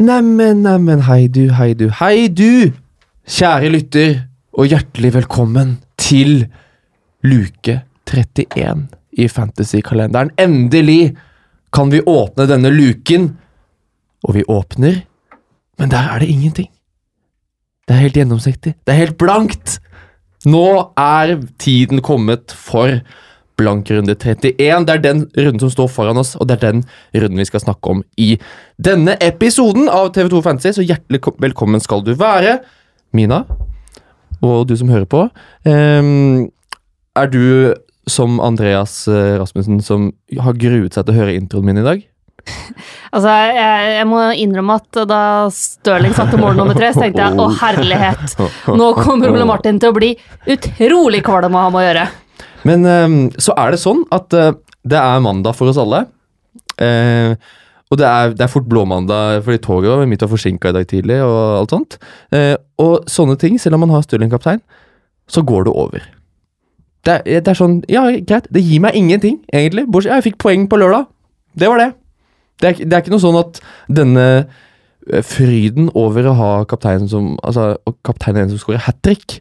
[0.00, 2.70] Neimen, neimen, hei du, hei du, hei du!
[3.28, 4.14] Kjære lytter,
[4.56, 6.46] og hjertelig velkommen til
[7.20, 7.74] luke
[8.08, 8.86] 31
[9.20, 10.30] i Fantasy-kalenderen.
[10.40, 11.18] Endelig
[11.76, 13.28] kan vi åpne denne luken,
[14.24, 15.02] og vi åpner,
[15.76, 16.70] men der er det ingenting.
[17.84, 18.78] Det er helt gjennomsiktig.
[18.80, 19.82] Det er helt blankt!
[20.48, 20.64] Nå
[20.96, 23.02] er tiden kommet for
[23.60, 24.86] blank runde 31.
[24.88, 27.64] Det er den runden som står foran oss, og det er den runden vi skal
[27.64, 28.32] snakke om i
[28.80, 30.74] denne episoden av TV2 Fantasy.
[30.78, 32.58] Så hjertelig velkommen skal du være,
[33.16, 33.44] Mina,
[34.40, 35.24] og du som hører på.
[35.66, 37.74] Er du
[38.10, 42.06] som Andreas eh, Rasmussen, som har gruet seg til å høre introen min i dag?
[43.10, 47.40] Altså, jeg, jeg må innrømme at da Stirling satte mål nummer tre, så tenkte jeg
[47.42, 48.36] å herlighet,
[48.70, 50.12] nå kommer Ole Martin til å bli
[50.54, 52.04] utrolig kvalm av ha med å gjøre.
[52.68, 54.52] Men ehm, så er det sånn at eh,
[54.88, 56.04] det er mandag for oss alle.
[56.80, 57.34] Eh,
[57.90, 60.86] og det er, det er fort blåmandag fordi toget var mitt var forsinka i dag
[60.88, 61.18] tidlig.
[61.24, 61.98] og alt sånt.
[62.34, 64.62] Eh, og sånne ting, selv om man har Stirling-kaptein,
[65.30, 66.06] så går det over.
[67.06, 69.86] Det er, det er sånn Ja, greit, det gir meg ingenting, egentlig.
[69.88, 71.08] Bortsett Jeg fikk poeng på lørdag.
[71.58, 71.92] Det var det.
[72.60, 74.26] Det er, det er ikke noe sånn at denne
[75.10, 77.72] eh, fryden over å ha kapteinen som Altså,
[78.06, 79.40] kapteinen en som skårer hat trick,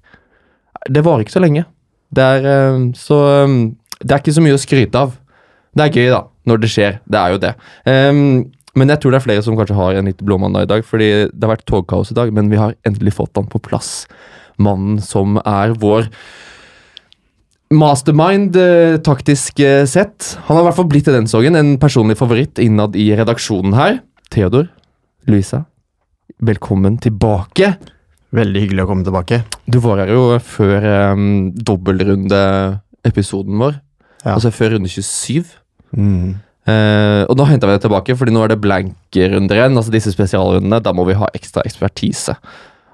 [0.90, 1.68] det varer ikke så lenge.
[2.16, 3.58] Det er, eh, så eh,
[4.02, 5.18] det er ikke så mye å skryte av.
[5.76, 6.98] Det er gøy, da, når det skjer.
[7.06, 7.54] Det er jo det.
[7.86, 8.22] Um,
[8.80, 11.10] men jeg tror det er flere som kanskje har en litt blåmandag i dag, fordi
[11.30, 14.08] det har vært togkaos i dag, men vi har endelig fått han på plass.
[14.58, 16.10] Mannen som er vår
[17.76, 18.58] mastermind
[19.06, 20.32] taktisk sett.
[20.48, 23.78] Han har i hvert fall blitt i den sesongen en personlig favoritt innad i redaksjonen
[23.78, 24.00] her.
[24.34, 24.72] Theodor,
[25.30, 25.64] Louisa,
[26.42, 27.76] velkommen tilbake.
[28.36, 29.42] Veldig hyggelig å komme tilbake.
[29.66, 30.86] Du var her jo før
[31.16, 33.80] um, dobbeltrunde-episoden vår.
[34.22, 34.36] Ja.
[34.36, 35.50] Altså før runde 27.
[35.98, 36.38] Mm.
[36.70, 39.78] Uh, og nå henter vi det tilbake, fordi nå er det blanke runder igjen.
[39.80, 40.82] Altså disse spesialrundene.
[40.86, 42.36] Da må vi ha ekstra ekspertise.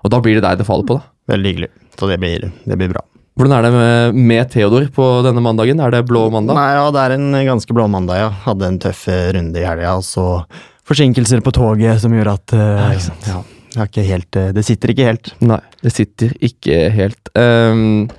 [0.05, 1.03] Og da blir det deg det faller på, da.
[1.33, 1.71] Veldig hyggelig.
[1.99, 3.03] Så det blir, det blir bra.
[3.35, 5.81] Hvordan er det med, med Theodor på denne mandagen?
[5.83, 6.55] Er det blå mandag?
[6.55, 8.29] Nei, ja, det er en ganske blå mandag, ja.
[8.45, 10.45] Hadde en tøff eh, runde i helga, og så
[10.87, 13.27] forsinkelser på toget som gjør at uh, Ja, ikke sant.
[13.27, 13.41] Ja,
[13.75, 15.33] helt, eh, det sitter ikke helt.
[15.41, 17.31] Nei, det sitter ikke helt.
[17.35, 18.09] Um,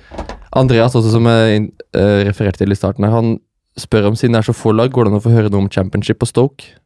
[0.57, 3.37] Andreas, også som jeg eh, refererte til i starten, her, han
[3.77, 5.65] spør om siden det er så få lag, går det an å få høre noe
[5.65, 6.77] om championship og Stoke?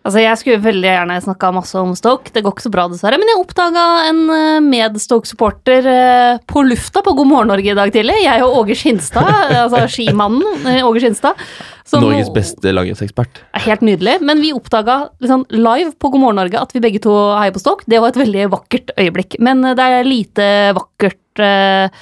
[0.00, 3.18] Altså, Jeg skulle veldig gjerne snakka masse om Stoke, det går ikke så bra, dessverre.
[3.20, 7.92] Men jeg oppdaga en eh, med-Stoke-supporter eh, på lufta på God morgen Norge i dag
[7.92, 8.16] tidlig.
[8.24, 9.28] Jeg og Åge Skinstad,
[9.66, 11.42] altså skimannen eh, Åge Skinstad.
[11.84, 13.42] som- Norges beste langrennsekspert.
[13.52, 14.14] er helt nydelig.
[14.24, 17.60] Men vi oppdaga liksom, live på God morgen Norge at vi begge to heier på
[17.60, 17.84] Stoke.
[17.86, 19.36] Det var et veldig vakkert øyeblikk.
[19.38, 20.48] Men det er lite
[20.80, 21.92] vakkert eh,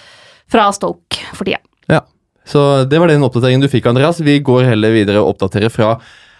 [0.49, 1.59] fra Stoke for tida.
[1.91, 2.05] Ja,
[2.47, 4.23] så det var den oppdateringen du fikk, Andreas.
[4.23, 5.97] Vi går heller videre og oppdaterer fra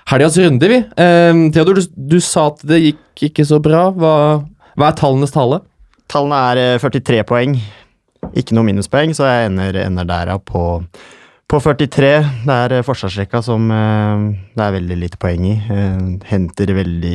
[0.09, 0.79] helgas runde, vi.
[1.01, 3.89] Um, Theodor, du, du sa at det gikk ikke så bra.
[3.93, 4.15] Hva,
[4.79, 5.61] hva er tallenes tale?
[6.09, 7.59] Tallene er eh, 43 poeng.
[8.39, 10.65] Ikke noe minuspoeng, så jeg ender, ender der på,
[11.49, 12.13] på 43.
[12.49, 14.27] Det er eh, forsvarsrekka som eh,
[14.57, 15.55] det er veldig lite poeng i.
[15.77, 16.03] Eh,
[16.33, 17.15] Henter veldig,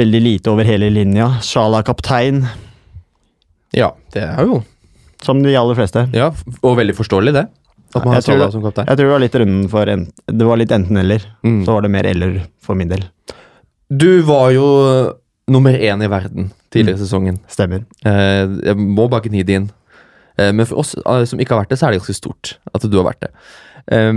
[0.00, 1.34] veldig lite over hele linja.
[1.44, 2.44] Sjala kaptein,
[3.72, 4.62] Ja, det er jo
[5.22, 6.06] som de aller fleste.
[6.16, 6.32] Ja,
[6.66, 7.44] og veldig forståelig, det.
[7.94, 8.86] At man har tror Salah det- som kaptein.
[8.88, 11.20] Jeg tror det var litt runden for en, Det var litt enten-eller.
[11.44, 11.64] Mm.
[11.66, 13.04] Så var det mer eller for min del.
[13.90, 15.12] Du var jo
[15.48, 17.38] nummer én i verden tidligere i sesongen.
[17.48, 17.84] Stemmer.
[18.04, 19.70] Eh, jeg må bare gni det inn.
[20.38, 22.56] Eh, men for oss eh, som ikke har vært det, så er det ganske stort
[22.74, 23.30] at du har vært det.
[23.92, 24.12] Eh,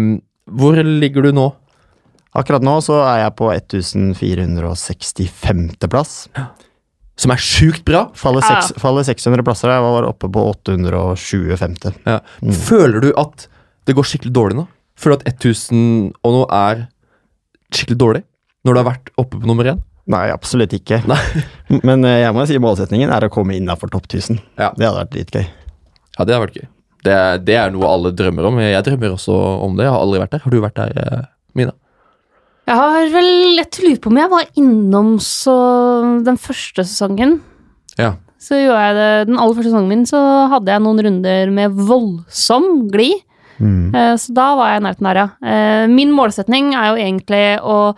[0.49, 1.51] hvor ligger du nå?
[2.35, 5.87] Akkurat nå så er jeg på 1465.
[5.89, 6.29] plass.
[7.17, 8.09] Som er sjukt bra.
[8.13, 8.61] Faller, Ah.
[8.77, 9.69] faller 600 plasser.
[9.71, 11.93] Jeg var oppe på 825.
[12.05, 12.19] Ja.
[12.43, 12.51] Mm.
[12.53, 13.47] Føler du at
[13.85, 14.67] det går skikkelig dårlig nå?
[14.99, 16.85] Føler du at 1000 og noe er
[17.75, 18.23] skikkelig dårlig?
[18.65, 19.81] Når du har vært oppe på nummer én?
[20.09, 21.01] Nei, absolutt ikke.
[21.09, 21.17] Nei.
[21.87, 24.39] Men eh, jeg må si målsetningen er å komme innafor topp 1000.
[24.61, 24.71] Ja.
[24.77, 25.45] Det hadde vært litt gøy.
[25.45, 26.67] Ja, det hadde vært gøy.
[27.05, 28.59] Det, er- det er noe alle drømmer om.
[28.63, 29.33] Jeg drømmer også
[29.65, 29.85] om det.
[29.87, 30.43] Jeg har aldri vært der.
[30.45, 31.25] Har du vært der, eh,
[31.57, 31.73] Mina?
[32.65, 33.27] Jeg har vel
[33.59, 35.53] lett lurt på om jeg var innom så
[36.25, 37.35] den første sesongen.
[37.99, 38.15] Ja.
[38.41, 40.19] Så gjorde jeg det Den aller første sesongen min så
[40.51, 43.21] hadde jeg noen runder med voldsom glid.
[43.59, 43.95] Mm.
[43.95, 45.27] Eh, Så da var jeg i nærheten der, ja.
[45.43, 47.95] Eh, Min målsetning er jo egentlig å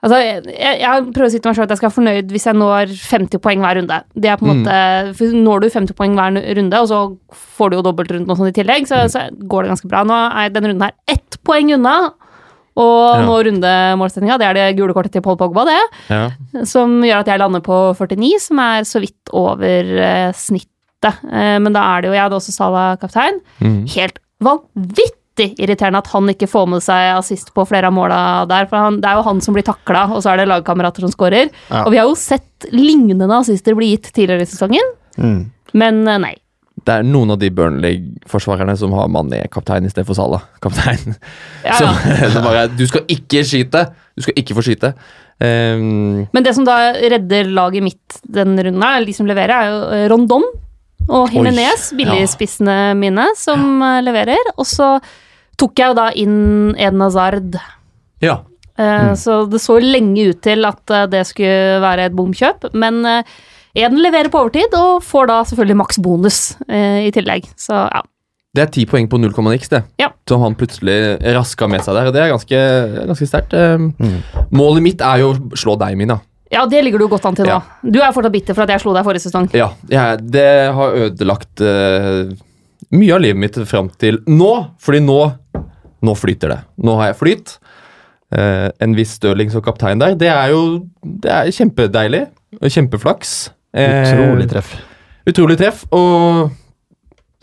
[0.00, 2.44] Altså, jeg, jeg prøver å si til meg selv at jeg skal være fornøyd hvis
[2.46, 3.96] jeg når 50 poeng hver runde.
[4.14, 4.60] Det er på en Mm.
[4.62, 8.46] måte, Når du 50 poeng hver runde, og så får du jo dobbeltrunden og sånn
[8.46, 10.04] i tillegg, så, så går det ganske bra.
[10.06, 12.12] Nå er denne runden her ett poeng unna.
[12.78, 13.26] Og Ja.
[13.26, 15.80] nå rundemålsettinga, det er det gule kortet til Paul Pogba, det.
[16.14, 16.30] ja.
[16.62, 21.18] Som gjør at jeg lander på 49, som er så vidt over eh, snittet.
[21.26, 23.40] Eh, men da er det jo Jeg hadde også Salah kaptein.
[23.60, 23.82] Mm.
[23.96, 28.18] Helt vanvittig irriterende at han ikke får med seg assist på flere av måla
[28.50, 28.66] der.
[28.70, 31.12] For han, det er jo han som blir takla, og så er det lagkamerater som
[31.14, 31.50] skårer.
[31.70, 31.84] Ja.
[31.84, 35.48] Og vi har jo sett lignende assister bli gitt tidligere i sesongen, Mm.
[35.74, 36.34] men eh, nei.
[36.86, 40.44] Det er noen av de Burnley-forsvarerne som har Mané-kaptein istedenfor Salah.
[40.62, 41.16] Kaptein.
[41.64, 42.28] Ja, Så ja.
[42.34, 43.82] det bare, du skal ikke skyte!
[44.14, 44.92] Du skal ikke få skyte.
[45.42, 49.68] Um, Men det som da redder laget mitt den runden her, de som leverer, er
[49.70, 50.46] jo eh, Rondon
[51.08, 52.94] og Himinez, billigspissene ja.
[52.98, 53.98] mine, som ja.
[54.04, 54.52] leverer.
[54.56, 54.96] Og så
[55.58, 56.38] tok jeg jo da inn
[56.76, 57.58] Eden Hazard.
[58.24, 58.42] ja.
[58.78, 59.16] Mm.
[59.18, 63.32] Så det så lenge ut til at eh, det skulle være et bomkjøp, men eh,
[63.74, 66.38] Eden leverer på overtid og får da selvfølgelig maks bonus
[66.70, 67.48] eh, i tillegg.
[67.58, 68.04] Så ja.
[68.54, 69.82] Det er ti poeng på 0, niks, det.
[70.00, 70.08] Ja.
[70.30, 72.08] Som han plutselig raska med seg der.
[72.08, 72.62] og Det er ganske,
[73.10, 73.52] ganske sterkt.
[73.52, 74.22] Mm.
[74.56, 76.16] Målet mitt er jo å slå deg, Mina.
[76.52, 77.56] Ja, det ligger du godt an til nå.
[77.58, 77.78] Ja.
[77.84, 79.50] Du er fortsatt bitter for at jeg slo deg forrige sesong.
[79.56, 82.30] Ja, jeg, det har ødelagt uh,
[82.94, 84.52] mye av livet mitt fram til nå.
[84.80, 85.18] Fordi nå,
[86.08, 86.60] nå flyter det.
[86.88, 87.58] Nå har jeg flyt.
[88.32, 90.16] Uh, en viss Stirling som kaptein der.
[90.16, 90.62] Det er jo
[91.04, 92.24] det er kjempedeilig.
[92.62, 93.34] Og kjempeflaks.
[93.76, 94.72] Eh, Utrolig treff.
[95.28, 96.48] Utrolig treff, og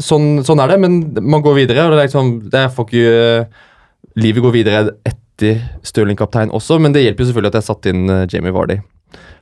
[0.02, 1.86] sånn, sånn er det, men man går videre.
[1.86, 3.70] og det er liksom, det er får ikke,
[4.16, 8.10] Livet går videre etter Stirling-kaptein også, men det hjelper jo selvfølgelig at jeg satte inn
[8.10, 8.80] eh, Jamie Vardy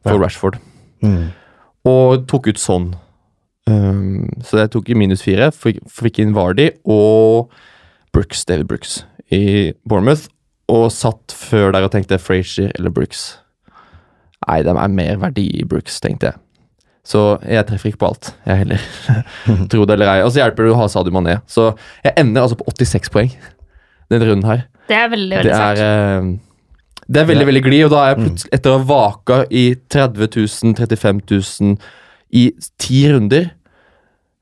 [0.04, 0.20] for Ja.
[0.20, 0.60] Rashford,
[1.04, 1.32] Mm.
[1.86, 2.94] og tok ut sånn.
[3.68, 7.50] Um, så jeg tok i minus fire, fikk, fikk inn Vardy og
[8.14, 10.28] Brooks, David Brooks i Bournemouth,
[10.70, 13.38] og satt før der og tenkte Frazier eller Brooks.
[14.48, 16.40] Nei, det er mer verdi i Brooks, tenkte jeg.
[17.06, 18.80] Så jeg treffer ikke på alt, jeg heller.
[19.72, 20.22] Tro det eller ei.
[20.24, 21.42] Og så hjelper det å ha Sadio Mané.
[21.52, 21.70] Så
[22.04, 23.32] jeg ender altså på 86 poeng
[24.12, 24.66] denne runden her.
[24.88, 26.40] Det er veldig, Det veldig er, sterkt.
[27.08, 29.66] Det er veldig, veldig glid, og da er jeg plutselig, etter å ha vaka i
[29.92, 31.76] 30 000, 35 000
[32.34, 32.46] i
[32.82, 33.50] ti runder,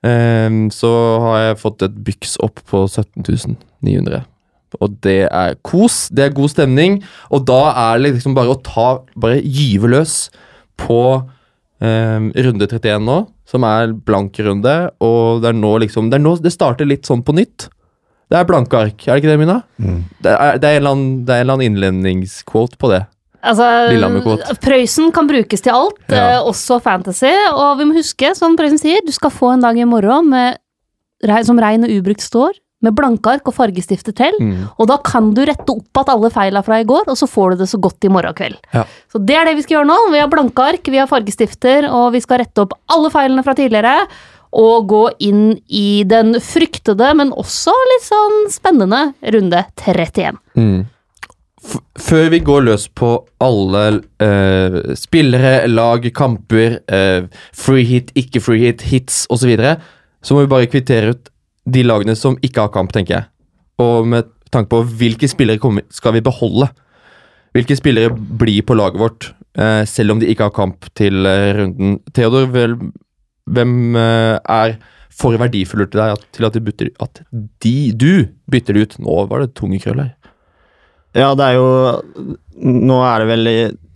[0.06, 0.92] um, så
[1.26, 4.24] har jeg fått et byks opp på 17 900.
[4.80, 7.02] Og det er kos, det er god stemning,
[7.34, 10.16] og da er det liksom bare å ta, bare gyve løs
[10.80, 13.20] på um, runde 31 nå,
[13.50, 17.10] som er blank runde, og det er nå liksom, det er nå det starter litt
[17.10, 17.68] sånn på nytt.
[18.32, 19.58] Det er blanke ark, er det ikke det, Mina?
[19.82, 19.98] Mm.
[20.24, 23.02] Det er, det er en eller annen, det er en eller annen innledningsquote på det.
[23.42, 23.66] Altså,
[24.62, 26.38] Prøysen kan brukes til alt, Ja.
[26.38, 27.32] eh, også fantasy.
[27.52, 30.58] Og vi må huske, som Prøysen sier, du skal få en dag i morgen med,
[31.44, 34.34] som rein og ubrukt står, med blanke ark og fargestifter til.
[34.40, 34.70] Mm.
[34.80, 37.52] Og da kan du rette opp igjen alle feila fra i går, og så får
[37.52, 38.58] du det så godt i morgen kveld.
[38.74, 38.86] Ja.
[39.12, 39.98] Så det er det vi skal gjøre nå.
[40.14, 43.54] Vi har blanke ark, vi har fargestifter, og vi skal rette opp alle feilene fra
[43.54, 44.08] tidligere.
[44.52, 50.42] Og gå inn i den fryktede, men også litt sånn spennende runde 31.
[50.60, 50.82] Mm.
[52.02, 53.14] Før vi går løs på
[53.44, 53.84] alle
[54.24, 59.76] eh, spillere, lag, kamper, eh, free hit, ikke free hit, hits osv., så, videre,
[60.26, 61.30] så må vi bare kvittere ut
[61.70, 63.30] de lagene som ikke har kamp, tenker jeg.
[63.82, 66.68] Og med tanke på hvilke spillere kommer, skal vi beholde.
[67.56, 71.52] Hvilke spillere blir på laget vårt, eh, selv om de ikke har kamp til eh,
[71.58, 72.00] runden.
[72.16, 72.78] Theodor, vel,
[73.52, 74.78] hvem eh, er
[75.22, 77.22] for verdifulle til deg til at, du bytter, at
[77.62, 78.98] de, du bytter det ut?
[79.06, 80.14] Nå var det tunge krøll her.
[81.14, 81.68] Ja, det er jo
[82.62, 83.50] Nå er det vel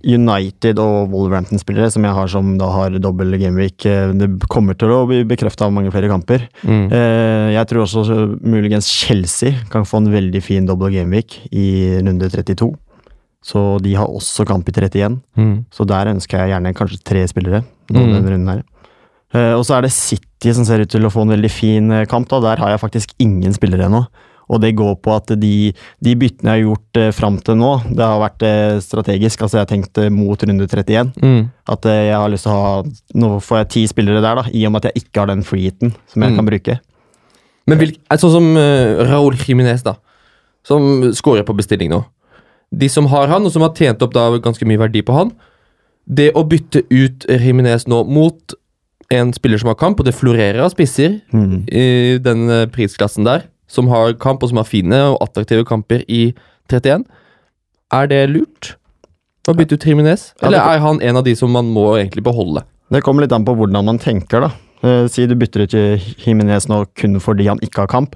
[0.06, 3.86] United og Wolverhampton-spillere som jeg har som da har dobbel gameweek.
[3.90, 6.44] Eh, Det kommer til å bli bekrefta av mange flere kamper.
[6.64, 6.92] Mm.
[6.92, 12.30] Eh, Jeg tror også muligens Chelsea kan få en veldig fin dobbel gameweek i runde
[12.30, 12.74] 32.
[13.46, 15.20] Så de har også kamp i 31.
[15.38, 15.66] Mm.
[15.72, 17.64] Så der ønsker jeg gjerne kanskje tre spillere.
[17.90, 18.14] nå Mm.
[18.14, 18.64] denne runden her.
[19.36, 21.92] Eh, og så er det City som ser ut til å få en veldig fin
[21.92, 22.30] eh, kamp.
[22.32, 24.06] da, Der har jeg faktisk ingen spillere ennå.
[24.46, 25.74] Og det går på at de,
[26.06, 29.42] de byttene jeg har gjort eh, fram til nå, det har vært eh, strategisk.
[29.42, 31.14] Altså jeg har tenkt mot runde 31.
[31.18, 31.48] Mm.
[31.74, 32.74] At jeg har lyst til å ha
[33.18, 35.42] Nå får jeg ti spillere der, da, i og med at jeg ikke har den
[35.48, 36.38] free-hiten som jeg Mm.
[36.38, 36.80] kan bruke.
[37.66, 37.82] Men
[38.22, 39.96] sånn som uh, Raúl Jiminez, da,
[40.62, 42.04] som scorer på bestilling nå.
[42.70, 45.32] De som har han, og som har tjent opp da ganske mye verdi på han
[46.06, 48.54] Det å bytte ut Jiminez nå mot
[49.14, 51.66] en spiller som har kamp, og det florerer av spisser Mm.
[51.70, 56.04] i den eh, prisklassen der, som har kamp, og som har fine og attraktive kamper
[56.08, 56.34] i
[56.70, 57.06] 31,
[57.94, 58.76] er det lurt?
[59.48, 60.32] Å bytte ut Jiménez?
[60.42, 62.64] Eller er han en av de som man må egentlig beholde?
[62.92, 64.52] Det kommer litt an på hvordan man tenker, da.
[64.86, 68.16] Eh, si du bytter ut til Jimenez nå kun fordi han ikke har kamp,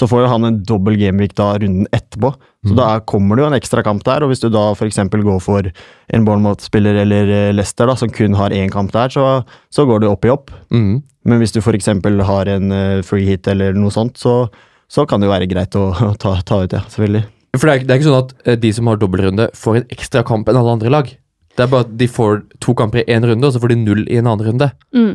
[0.00, 2.32] så får jo han en dobbel gameweek da runden etterpå.
[2.64, 4.98] Så da kommer det jo en ekstra kamp der, og hvis du da f.eks.
[5.12, 5.68] går for
[6.12, 9.42] en Bournemouth-spiller eller eh, Leicester da, som kun har én kamp der, så,
[9.72, 10.52] så går du opp i opp.
[10.72, 11.02] Mm.
[11.28, 11.88] Men hvis du f.eks.
[12.28, 14.46] har en eh, free hit eller noe sånt, så,
[14.92, 16.84] så kan det jo være greit å, å ta, ta ut, ja.
[16.92, 17.26] Selvfølgelig.
[17.56, 19.92] For det er, det er ikke sånn at eh, de som har dobbeltrunde, får en
[19.96, 21.12] ekstra kamp enn alle andre lag.
[21.56, 23.82] Det er bare at de får to kamper i én runde, og så får de
[23.82, 24.70] null i en annen runde.
[24.96, 25.14] Mm.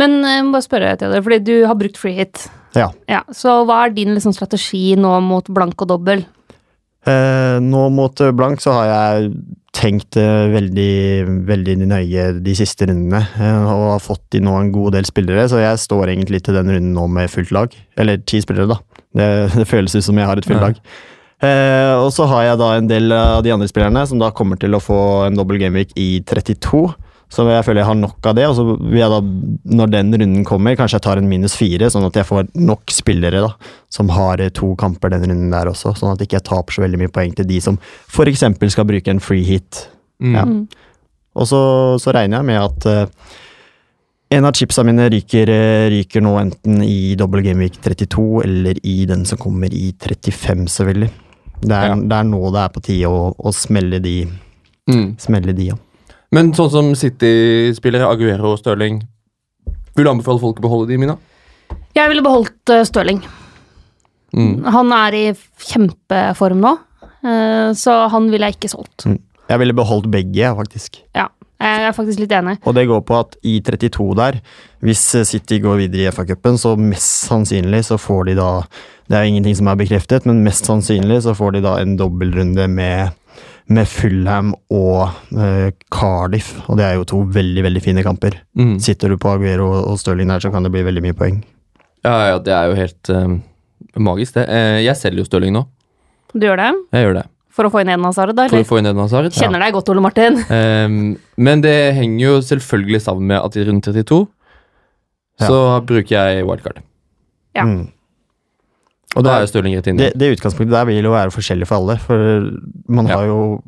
[0.00, 2.46] Men jeg må bare spørre, Theodor, fordi du har brukt free hit.
[2.74, 2.88] Ja.
[3.10, 6.24] Ja, Så hva er din liksom, strategi nå mot blank og dobbel?
[7.06, 9.32] Eh, nå mot eh, blank så har jeg
[9.74, 10.92] tenkt eh, veldig,
[11.48, 13.24] veldig nøye de siste rundene.
[13.36, 16.56] eh, og har fått inn nå en god del spillere, så jeg står egentlig til
[16.56, 17.74] den runden nå med fullt lag.
[18.00, 18.78] Eller ti spillere, da.
[19.14, 19.28] Det,
[19.58, 20.80] det føles ut som jeg har et fullt lag.
[21.44, 24.56] Eh, og så har jeg da en del av de andre spillerne som da kommer
[24.60, 26.86] til å få en dobbel gameweek i 32.
[27.34, 29.20] Så jeg føler jeg har nok av det, og så vil jeg da,
[29.74, 32.92] når den runden kommer, kanskje jeg tar en minus fire, sånn at jeg får nok
[32.94, 33.48] spillere da,
[33.90, 36.84] som har eh, to kamper den runden der også, sånn at ikke jeg taper så
[36.84, 38.44] veldig mye poeng til de som f.eks.
[38.76, 39.88] skal bruke en free hit.
[40.22, 40.36] Mm.
[40.38, 40.44] Ja.
[41.34, 41.60] Og så,
[41.98, 43.32] så regner jeg med at uh,
[44.30, 49.00] en av chipsa mine ryker, eh, ryker nå enten i double gameweek 32 eller i
[49.10, 51.10] den som kommer i 35, selvfølgelig.
[51.64, 51.96] Det er, Ja.
[51.98, 54.14] det er nå det er på tide å, å smelle de,
[54.86, 55.14] Mm.
[55.18, 55.76] smelle de, ja.
[56.34, 58.98] Men sånn som City-spillere, Aguero og Stirling
[59.94, 61.14] Vil du anbefale folk å beholde de, Mina?
[61.94, 63.20] Jeg ville beholdt uh, Stirling.
[64.34, 64.64] Mm.
[64.74, 65.22] Han er i
[65.62, 66.72] kjempeform nå,
[67.22, 69.06] uh, så han ville jeg ikke solgt.
[69.46, 70.98] Jeg ville beholdt begge, faktisk.
[71.14, 71.28] Ja,
[71.62, 72.56] jeg er faktisk litt enig.
[72.66, 74.40] Og det går på at i 32 der,
[74.84, 78.50] hvis eh, City går videre i FA-cupen, så mest sannsynlig så får de da
[79.04, 82.64] Det er ingenting som er bekreftet, men mest sannsynlig så får de da en dobbeltrunde
[82.72, 83.12] med,
[83.72, 86.52] med Fulham og eh, Cardiff.
[86.68, 88.36] Og det er jo to veldig, veldig fine kamper.
[88.58, 88.76] Mm.
[88.84, 91.40] Sitter du på Aguero og Stirling der, så kan det bli veldig mye poeng.
[92.04, 93.38] Ja, ja, det er jo helt eh,
[93.96, 94.44] magisk, det.
[94.52, 95.64] Eh, jeg selger jo Stirling nå.
[96.34, 96.72] Du gjør det?
[96.92, 97.26] Jeg gjør det.
[97.54, 98.48] For å få inn en Hazard, da?
[98.50, 99.30] For å få inn Eden Hazard.
[99.36, 100.40] Kjenner deg godt, Ole Martin.
[100.56, 100.96] Ehm,
[101.38, 104.24] men det henger jo selvfølgelig sammen med at i runde 32
[105.38, 105.46] Ja.
[105.46, 106.82] så bruker jeg wildcard.
[107.54, 107.62] Ja.
[107.66, 107.93] Mm.
[109.14, 109.98] Og da er jo Stirling rett inni.
[110.02, 112.50] Det, det utgangspunktet der vil jo være forskjellig for alle, for
[112.88, 113.20] man Ja.
[113.20, 113.62] har jo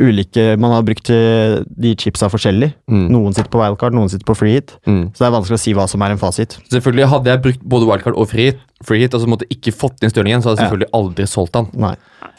[0.00, 2.70] ulike Man har brukt eh, de chipsa forskjellig.
[2.88, 3.08] Mm.
[3.12, 4.72] Noen sitter på wildcard, noen sitter på free hit.
[4.88, 5.10] Mm.
[5.12, 6.56] Så det er vanskelig å si hva som er en fasit.
[6.72, 9.58] Selvfølgelig Hadde jeg brukt både wildcard og free hit, free hit og så måtte jeg
[9.60, 10.70] ikke fått inn Stirling igjen, så hadde jeg Ja.
[10.72, 11.68] selvfølgelig aldri solgt han.
[11.76, 11.92] Nei.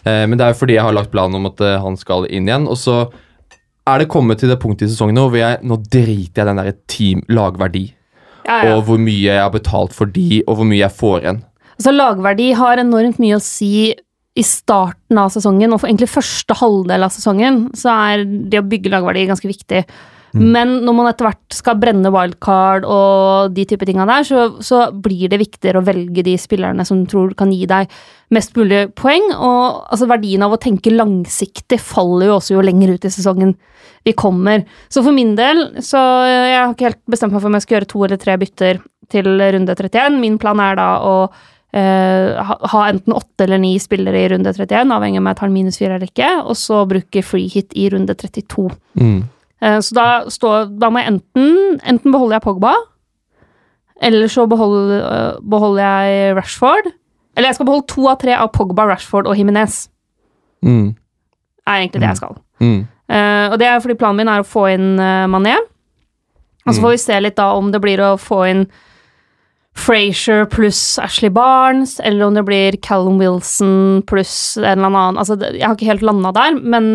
[0.05, 2.25] Eh, men det er jo fordi jeg har lagt planen om at eh, han skal
[2.25, 2.65] inn igjen.
[2.67, 2.97] Og så
[3.85, 6.57] er det kommet til det punktet i sesongen nå hvor jeg nå driter jeg den
[6.57, 7.85] der team-lagverdi.
[8.47, 8.75] Ja, ja.
[8.75, 11.43] Og hvor mye jeg har betalt for de, og hvor mye jeg får igjen.
[11.77, 13.93] Altså, lagverdi har enormt mye å si
[14.33, 18.65] i starten av sesongen, og for egentlig første halvdel av sesongen, så er det å
[18.65, 19.83] bygge lagverdi ganske viktig.
[20.33, 24.87] Men når man etter hvert skal brenne wildcard og de type tinga der, så, så
[25.05, 27.91] blir det viktigere å velge de spillerne som tror kan gi deg
[28.33, 29.29] mest mulig poeng.
[29.35, 33.53] Og altså, verdien av å tenke langsiktig faller jo også jo lenger ut i sesongen
[34.03, 34.65] vi kommer.
[34.89, 37.77] Så for min del, så jeg har ikke helt bestemt meg for om jeg skal
[37.77, 38.81] gjøre to eller tre bytter
[39.13, 40.17] til runde 31.
[40.17, 41.15] Min plan er da å
[41.73, 45.53] ha, ha enten åtte eller ni spillere i runde 31, avhengig av om jeg tar
[45.53, 48.67] minus fire eller ikke, og så bruke free hit i runde 32.
[48.99, 49.23] Mm.
[49.63, 52.73] Eh, Så da, står, da må jeg enten Enten beholder jeg Pogba,
[54.03, 56.91] eller så beholder, øh, beholder jeg Rashford.
[57.35, 59.87] Eller jeg skal beholde to av tre av Pogba, Rashford og Jimenez.
[60.61, 60.95] Mm.
[61.67, 62.35] er egentlig det jeg skal.
[62.59, 62.87] Mm.
[63.11, 65.55] Uh, og det er fordi planen min er å få inn uh, Mané.
[66.67, 68.65] Og så får vi se litt da om det blir å få inn
[69.73, 75.37] Frazier pluss Ashley Barnes, eller om det blir Callum Wilson pluss en eller annen Altså,
[75.41, 76.85] jeg har ikke helt landa der, men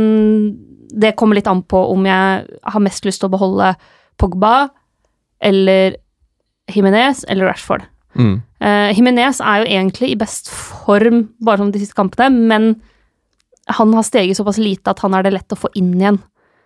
[0.88, 3.72] det kommer litt an på om jeg har mest lyst til å beholde
[4.18, 4.68] Pogba
[5.44, 5.98] eller
[6.70, 7.84] Jimenez eller Rashford.
[8.18, 8.38] Mm.
[8.62, 12.70] Uh, Jimenez er jo egentlig i best form bare som de siste kampene, men
[13.68, 16.22] han har steget såpass lite at han er det lett å få inn igjen.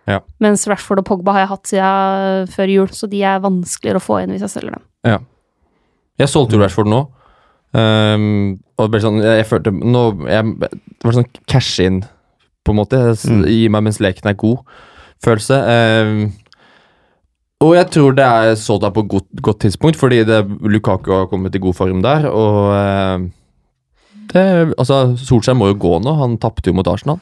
[0.09, 0.21] Ja.
[0.43, 4.03] Mens Rashford og Pogba har jeg hatt siden før jul, så de er vanskeligere å
[4.03, 4.85] få inn hvis jeg selger dem.
[5.07, 5.19] Ja.
[6.21, 7.03] Jeg solgte jo Rashford nå.
[7.73, 12.03] Um, og det ble sånn, jeg, jeg følte nå, jeg, Det var sånn cash in,
[12.63, 13.01] på en måte.
[13.25, 13.43] Mm.
[13.49, 14.61] Gi meg mens leken er god.
[15.23, 15.59] Følelse.
[15.65, 16.23] Um,
[17.63, 21.55] og jeg tror det er solgt på godt, godt tidspunkt, fordi det, Lukaku har kommet
[21.55, 22.27] i god form der.
[22.29, 23.29] Og uh,
[24.33, 24.45] det,
[24.77, 26.17] altså, Solskjær må jo gå nå.
[26.19, 27.21] Han tapte jo mot Arsenal.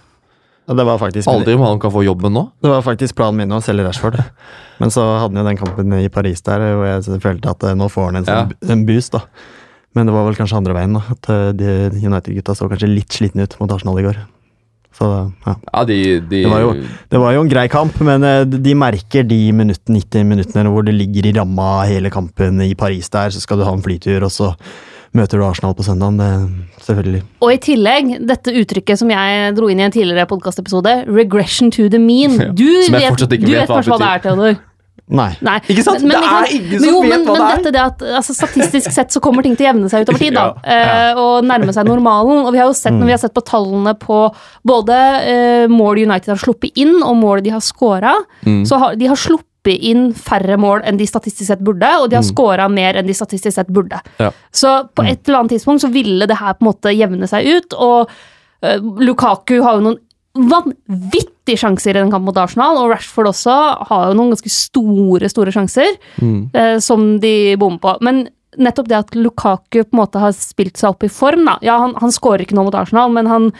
[0.77, 2.43] Det var faktisk Aldri om han kan få jobben nå.
[2.61, 4.19] Det var faktisk planen min å selge Rashford.
[4.81, 7.75] Men så hadde han jo den kampen i Paris der, og jeg følte at eh,
[7.77, 9.25] nå får han en, sånn, en boost, da.
[9.93, 11.01] Men det var vel kanskje andre veien, da.
[11.13, 14.21] At eh, de United-gutta så kanskje litt slitne ut mot Arsenal i går.
[14.97, 15.07] Så
[15.47, 15.53] ja.
[15.71, 15.97] Ja, de,
[16.27, 16.73] de Det var jo-
[17.09, 20.83] Det var jo en grei kamp, men eh, de merker de minuttene, 90 minuttene hvor
[20.87, 24.23] det ligger i ramma hele kampen i Paris der, så skal du ha en flytur,
[24.27, 24.49] og så
[25.17, 26.17] møter du Arsenal på søndagen.
[26.21, 26.29] Det,
[26.87, 27.21] selvfølgelig.
[27.43, 31.89] Og i tillegg, dette uttrykket som jeg dro inn i en tidligere podkastepisode, 'regression to
[31.89, 32.37] the mean'.
[32.41, 34.59] Ja, Du vet, du vet kanskje hva det er, Theodor?
[35.11, 35.33] Nei.
[35.43, 35.57] Nei.
[35.67, 35.99] Ikke sant?
[36.07, 37.57] Det er ingen som jo, vet men, hva men det er.
[37.57, 40.37] dette det at altså, Statistisk sett så kommer ting til å jevne seg utover tid,
[40.37, 40.45] da.
[40.63, 41.11] Ja, ja.
[41.11, 42.45] eh, og nærme seg normalen.
[42.45, 44.21] Og vi har jo sett, når vi har sett på tallene på
[44.63, 44.95] både
[45.27, 48.15] uh, mål United har sluppet inn, og mål de har scora,
[48.47, 48.63] Mm.
[48.65, 52.09] så har de har sluppet sluppet inn færre mål enn de statistisk sett burde, og
[52.09, 52.31] de har mm.
[52.33, 53.99] scora mer enn de statistisk sett burde.
[54.19, 54.31] Ja.
[54.51, 57.45] Så på et eller annet tidspunkt så ville det her på en måte jevne seg
[57.45, 59.99] ut, og uh, Lukaku har jo noen
[60.33, 63.55] vanvittige sjanser i den kampen mot Arsenal, og Rashford også
[63.89, 66.49] har jo noen ganske store, store sjanser Mm.
[66.55, 67.97] uh, som de bommer på.
[68.01, 71.57] Men nettopp det at Lukaku på en måte har spilt seg opp i form, da.
[71.61, 73.51] Ja, han, han skårer ikke nå mot Arsenal, men han,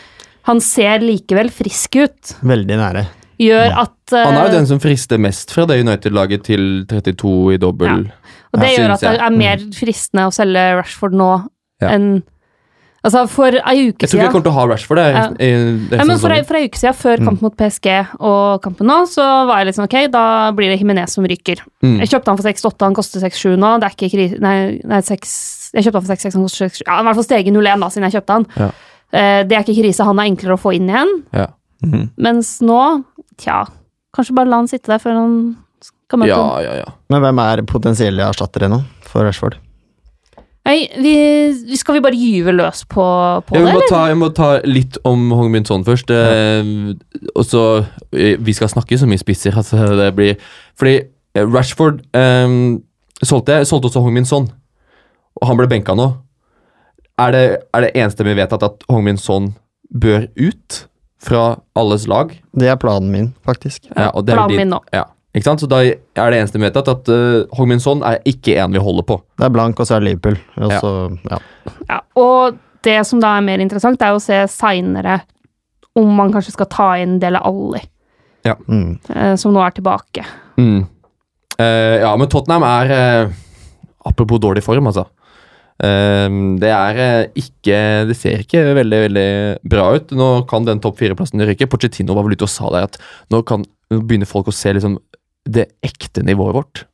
[0.48, 2.38] han ser likevel frisk ut.
[2.42, 3.06] Veldig nære.
[3.42, 7.56] Gjør at uh, Han er jo den som frister mest fra det United-laget til 32
[7.56, 8.06] i dobbel.
[8.52, 11.32] Og det gjør at det er mer fristende å selge Rashford nå
[11.82, 11.96] Ja.
[11.96, 12.22] enn
[13.02, 15.06] Altså, for ei uke siden Jeg tror ikke jeg kommer til å ha Rashford Det,
[15.10, 15.22] Ja.
[15.42, 15.48] i
[15.90, 17.88] det ja, men for, ei, for ei uke siden, før kampen mot PSG
[18.20, 21.64] og kampen nå, så var jeg litt sånn ok, da blir det Jimenez som ryker.
[21.82, 21.96] Mm.
[22.04, 23.72] Jeg kjøpte han for 6-8, han koster 6-7 nå.
[23.82, 24.56] Det er ikke krise Nei,
[24.86, 26.84] nei 6 Jeg kjøpte han for 6-6, han koster 6,7.
[26.86, 28.48] Ja, han var i hvert fall steget 0,1 da, siden jeg kjøpte han.
[28.60, 28.70] Ja.
[29.12, 31.16] Uh, det er ikke krise, han er enklere å få inn igjen.
[31.34, 31.48] Ja.
[32.22, 32.82] Mens nå,
[33.42, 33.64] tja
[34.16, 35.36] Kanskje bare la han sitte der før han
[35.82, 36.96] skal møte ja, ja, ja.
[37.12, 39.56] Men hvem er potensielle erstattere nå for Rashford?
[40.68, 41.14] Nei, vi,
[41.66, 43.04] vi skal vi bare gyve løs på,
[43.48, 43.88] på Jeg det, eller?
[43.90, 46.12] ta, jeg må ta litt om Hong Min Son først.
[46.14, 46.70] Eh,
[47.34, 47.64] og så
[48.14, 50.36] eh, Vi skal snakke så mye spisser altså det blir
[50.78, 52.54] Fordi eh, Rashford eh,
[53.24, 54.52] solgte, solgte også Hong Min Son,
[55.42, 56.12] og han ble benka nå.
[57.22, 57.44] Er det,
[57.74, 59.54] er det enstemmig vedtatt at Hong Min Son
[59.92, 60.84] bør ut
[61.22, 62.32] fra alles lag?
[62.58, 63.86] Det er planen min, faktisk.
[63.96, 64.80] Ja, og det er Planen din- min nå.
[64.96, 65.04] Ja,
[65.36, 65.62] ikke sant?
[65.62, 68.82] Så da er det eneste vedtatt at uh, Hogminson Min Son er ikke en vi
[68.82, 69.20] holder på.
[69.38, 70.38] Det er blank, og så er det Liverpool.
[70.58, 70.80] Og Ja.
[70.82, 70.94] så,
[71.30, 71.38] ja.
[71.90, 75.22] Ja, og det som da er mer interessant, er å se seinere
[75.96, 77.82] om man kanskje skal ta inn Dele Alli,
[78.44, 78.98] Mm.
[79.16, 80.24] Uh, som nå er tilbake.
[80.58, 80.88] Mm.
[81.62, 83.30] Uh, ja, men Tottenham er eh,
[84.04, 85.04] Apropos dårlig form, altså.
[85.82, 86.28] Eh,
[86.62, 87.78] det er eh, ikke
[88.10, 89.30] Det ser ikke veldig veldig
[89.74, 90.14] bra ut.
[90.18, 91.70] Nå kan den topp fire-plassen ryke.
[91.72, 93.00] Pochettino var vel ute og sa der at
[93.34, 95.00] nå, kan, nå begynner folk å se liksom
[95.50, 96.86] det ekte nivået vårt.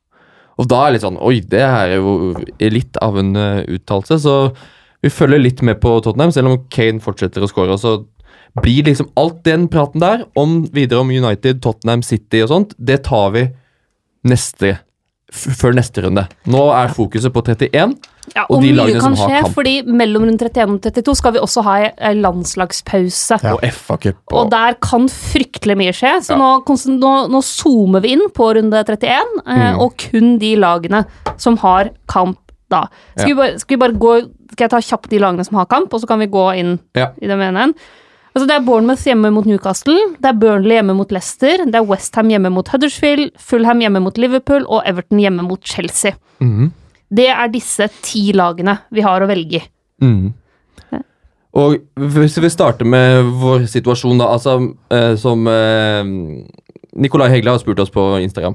[0.58, 2.32] Og da er det litt sånn Oi, det her er jo
[2.72, 4.18] litt av en uh, uttalelse.
[4.24, 4.36] Så
[5.04, 7.76] vi følger litt med på Tottenham, selv om Kane fortsetter å skåre.
[7.78, 8.00] Så
[8.58, 13.02] blir liksom alt den praten der om videre om United, Tottenham, City og sånt, det
[13.06, 13.44] tar vi
[14.26, 14.78] neste
[15.32, 16.26] før neste runde.
[16.48, 17.96] Nå er fokuset på 31.
[18.34, 19.54] Ja, Og og de mye lagene kan som har skje, kamp.
[19.54, 21.74] fordi mellom rundt 31 og 32 skal vi også ha
[22.10, 23.38] en landslagspause.
[23.42, 23.54] Ja.
[23.54, 24.16] Og FA-cup.
[24.32, 26.36] Og der kan fryktelig mye skje, så Ja.
[26.36, 26.64] nå,
[26.98, 29.80] nå, nå zoomer vi inn på runde 31, eh, Mm.
[29.80, 31.04] og kun de lagene
[31.36, 32.38] som har kamp
[32.70, 32.86] da.
[33.16, 33.34] Skal, Ja.
[33.34, 35.92] vi bare, skal vi bare gå Skal jeg ta kjapt de lagene som har kamp,
[35.92, 37.08] og så kan vi gå inn Ja.
[37.22, 37.74] i den ene?
[38.38, 41.86] Altså det er Bournemouth hjemme mot Newcastle, det er Burnley hjemme mot Leicester, det er
[41.88, 46.12] Westham hjemme mot Huddersfield, Fulham hjemme mot Liverpool og Everton hjemme mot Chelsea.
[46.38, 46.68] Mm.
[47.10, 49.64] Det er disse ti lagene vi har å velge i.
[50.04, 50.36] Mhm.
[51.58, 51.80] Og
[52.14, 54.28] hvis vi starter med vår situasjon, da.
[54.30, 54.52] Altså,
[54.94, 56.04] eh, som eh,
[56.94, 58.54] Nikolai Hegle har spurt oss på Instagram.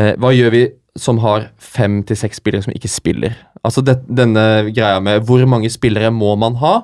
[0.00, 0.64] Eh, hva gjør vi
[0.98, 3.36] som har fem til seks spillere som ikke spiller?
[3.62, 6.80] Altså det, denne greia med hvor mange spillere må man ha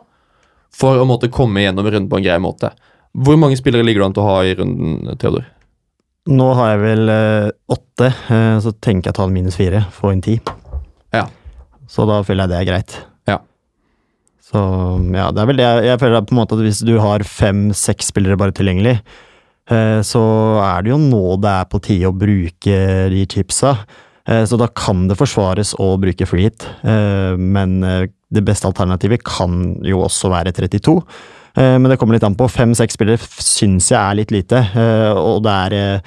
[0.75, 2.73] for å måtte komme gjennom runden på en grei måte?
[3.17, 5.49] Hvor mange spillere ligger du an til å ha i runden, Theodor?
[6.31, 9.81] Nå har jeg vel eh, åtte, eh, så tenker jeg å ta en minus fire,
[9.97, 10.37] få inn ti.
[11.17, 11.25] Ja.
[11.91, 12.99] Så da føler jeg det er greit.
[13.27, 13.39] Ja.
[14.45, 14.61] Så
[15.17, 17.25] ja, det er vel det jeg, jeg føler på en måte at hvis du har
[17.27, 19.01] fem-seks spillere bare tilgjengelig,
[19.73, 20.23] eh, så
[20.63, 22.79] er det jo nå det er på tide å bruke
[23.11, 23.75] de chipsa.
[24.29, 28.69] Eh, Så da kan det forsvares å bruke free hit, eh, men eh, det beste
[28.69, 30.97] alternativet kan jo også være 32.
[31.57, 32.47] Eh, Men det kommer litt an på.
[32.51, 36.01] Fem-seks spillere syns jeg er litt lite, eh, og det er, eh,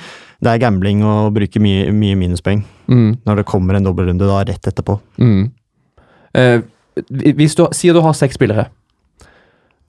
[0.44, 3.18] det er gambling å bruke mye, mye minuspoeng Mm.
[3.26, 5.00] når det kommer en dobbeltrunde da rett etterpå.
[5.20, 5.52] Mm.
[6.36, 6.62] Eh,
[7.10, 8.68] hvis du sier du har seks spillere,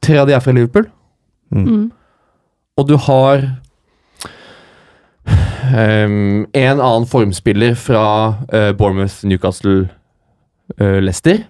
[0.02, 0.86] tre av de er fra Liverpool,
[1.54, 1.90] Mm.
[2.78, 3.58] og du har
[5.74, 8.04] um, en annen formspiller fra
[8.52, 9.88] uh, Bournemouth, Newcastle,
[10.80, 11.44] uh, Leicester,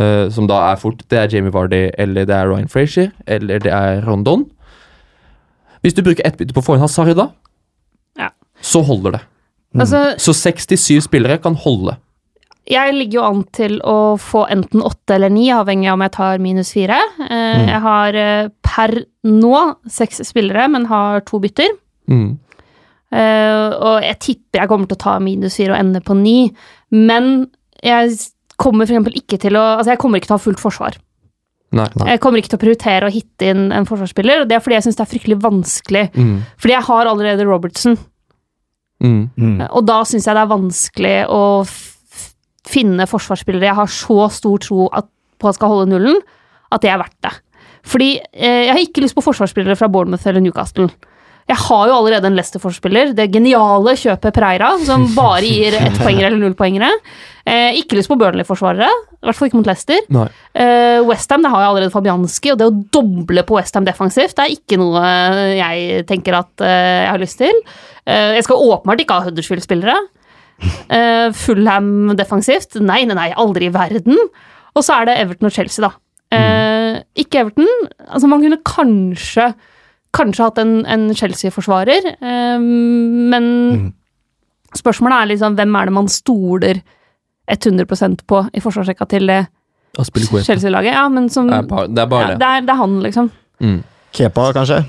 [0.00, 3.58] eh, som da er fort Det er Jamie Vardy, eller det er Ryan Frazier, eller
[3.58, 4.46] det er Rondon.
[5.82, 7.28] Hvis du bruker ett bytte på forhånd Hazard da,
[8.18, 8.30] Ja.
[8.60, 9.20] så holder det.
[9.78, 11.96] Altså, Så 67 spillere kan holde.
[12.70, 16.12] jeg ligger jo an til å få enten åtte eller ni, avhengig av om jeg
[16.12, 16.96] tar minus fire.
[17.18, 17.66] mm.
[17.68, 21.68] Jeg har eh, per nå seks spillere, men har to bytter.
[22.08, 22.38] Mm.
[23.14, 26.52] Uh, og jeg tipper jeg kommer til å ta minus fire og ende på ni.
[26.90, 27.48] Men
[27.84, 28.16] jeg
[28.60, 30.96] kommer for eksempel ikke til å Altså, jeg kommer ikke til å ha fullt forsvar.
[31.74, 31.88] Nei.
[31.98, 32.08] Nei.
[32.12, 34.76] Jeg kommer ikke til å prioritere å hitte inn en forsvarsspiller, og det er fordi
[34.76, 36.04] jeg syns det er fryktelig vanskelig.
[36.14, 36.36] Mm.
[36.62, 37.98] Fordi jeg har allerede Robertson,
[39.02, 39.28] Mm.
[39.36, 39.58] Mm.
[39.74, 41.80] og da syns jeg det er vanskelig å f
[42.64, 45.04] finne forsvarsspillere jeg har så stor tro at,
[45.36, 46.22] på at skal holde nullen,
[46.72, 47.32] at det er verdt det.
[47.84, 50.88] Fordi eh, jeg har ikke lyst på forsvarsspillere fra Bournemouth eller Newcastle.
[51.50, 56.40] Jeg har jo allerede en Leicester-forspiller, det geniale kjøpet Preira, som bare gir ettpoengere eller
[56.40, 56.88] nullpoengere.
[57.44, 60.00] Eh, ikke lyst på Burnley-forsvarere, i hvert fall ikke mot Leicester.
[60.08, 64.54] Eh, Westham har jeg allerede Fabianski, og det å doble på Westham defensivt det er
[64.56, 65.02] ikke noe
[65.58, 67.60] jeg tenker at eh, jeg har lyst til.
[68.08, 69.98] Eh, jeg skal åpenbart ikke ha Huddersfield-spillere.
[70.88, 72.78] Eh, Fullham defensivt?
[72.80, 74.16] Nei, nei, nei, aldri i verden.
[74.74, 75.92] Og så er det Everton og Chelsea, da.
[76.34, 77.68] Eh, ikke Everton.
[78.08, 79.52] Altså, man kunne kanskje
[80.14, 83.88] Kanskje hatt en, en Chelsea-forsvarer, eh, men mm.
[84.78, 86.82] spørsmålet er liksom hvem er det man stoler
[87.50, 89.40] 100% på i forsvarsrekka til det
[89.94, 90.94] Chelsea-laget?
[90.94, 92.38] Ja, men som Det er bare, det er bare ja, det.
[92.40, 93.30] det, er, det er han, liksom.
[93.60, 93.82] Mm.
[94.14, 94.84] Kepa, kanskje?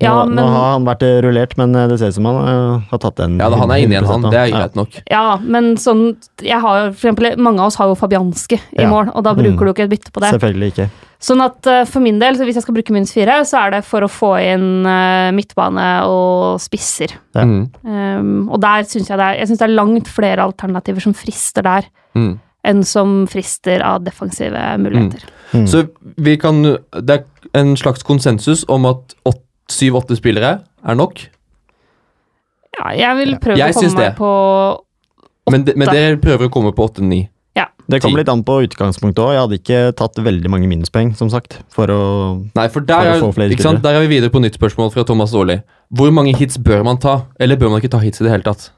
[0.00, 2.36] Nå, Ja, nå men- har han vært rullert, men eh, det ser ut som han
[2.48, 3.34] uh, har tatt den.
[3.38, 4.22] Ja, da, han er inne igjen, han.
[4.22, 4.94] Det er greit nok.
[5.10, 8.88] Ja, men sånn jeg har, for eksempel, Mange av oss har jo Fabianski i Ja.
[8.88, 9.66] mål, og da bruker Mm.
[9.66, 10.30] du ikke et bytte på det.
[10.32, 10.88] Selvfølgelig ikke.
[11.20, 13.70] Sånn at uh, for min del, så hvis jeg skal bruke minus fire, så er
[13.72, 17.12] det for å få inn uh, midtbane og spisser.
[17.36, 17.44] Ja.
[17.44, 17.68] Mm.
[17.84, 21.12] Um, og der syns jeg det er Jeg synes det er langt flere alternativer som
[21.12, 21.84] frister der,
[22.16, 22.38] Mm.
[22.64, 25.28] enn som frister av defensive muligheter.
[25.52, 25.66] Mm.
[25.68, 29.14] Så vi kan Det er en slags konsensus om at
[29.72, 31.22] syv-åtte spillere er nok.
[32.80, 34.30] Ja, jeg vil prøve Jeg å komme meg på
[35.50, 35.96] Men, de, men Åtte.
[35.98, 37.24] dere prøver å komme på åtte-ni.
[37.90, 39.32] Det kommer litt an på utgangspunktet òg.
[39.34, 42.02] Jeg hadde ikke tatt veldig mange minuspoeng, som sagt, for å
[42.54, 43.80] Nei, for For der å er, få flere ikke sant?
[43.80, 43.82] spillere.
[43.82, 45.56] der er vi videre på nytt spørsmål fra Thomas Aarli.
[45.90, 48.46] Hvor mange hits bør man ta, eller bør man ikke ta hits i det hele
[48.46, 48.68] tatt?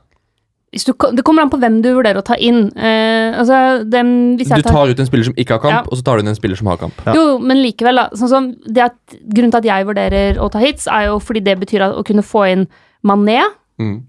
[0.72, 2.70] Hvis du, Det kommer an på hvem du vurderer å ta inn.
[2.76, 5.82] Eh, altså, dem, hvis Du tar, tar ut en spiller som ikke har kamp, Ja.
[5.90, 6.94] og så tar du inn en spiller som har kamp.
[7.06, 7.12] Ja.
[7.14, 8.08] Jo, men likevel, da.
[8.16, 8.96] Sånn som det at,
[9.28, 12.04] grunnen til at jeg vurderer å ta hits, er jo fordi det betyr at, å
[12.04, 12.66] kunne få inn
[13.04, 13.42] Mané,
[13.80, 14.02] Mm.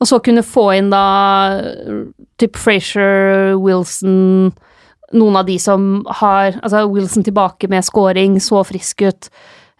[0.00, 1.60] og så kunne få inn da
[2.38, 4.52] typ Frazier, Wilson
[5.12, 9.28] Noen av de som har Altså Wilson tilbake med scoring, så frisk ut.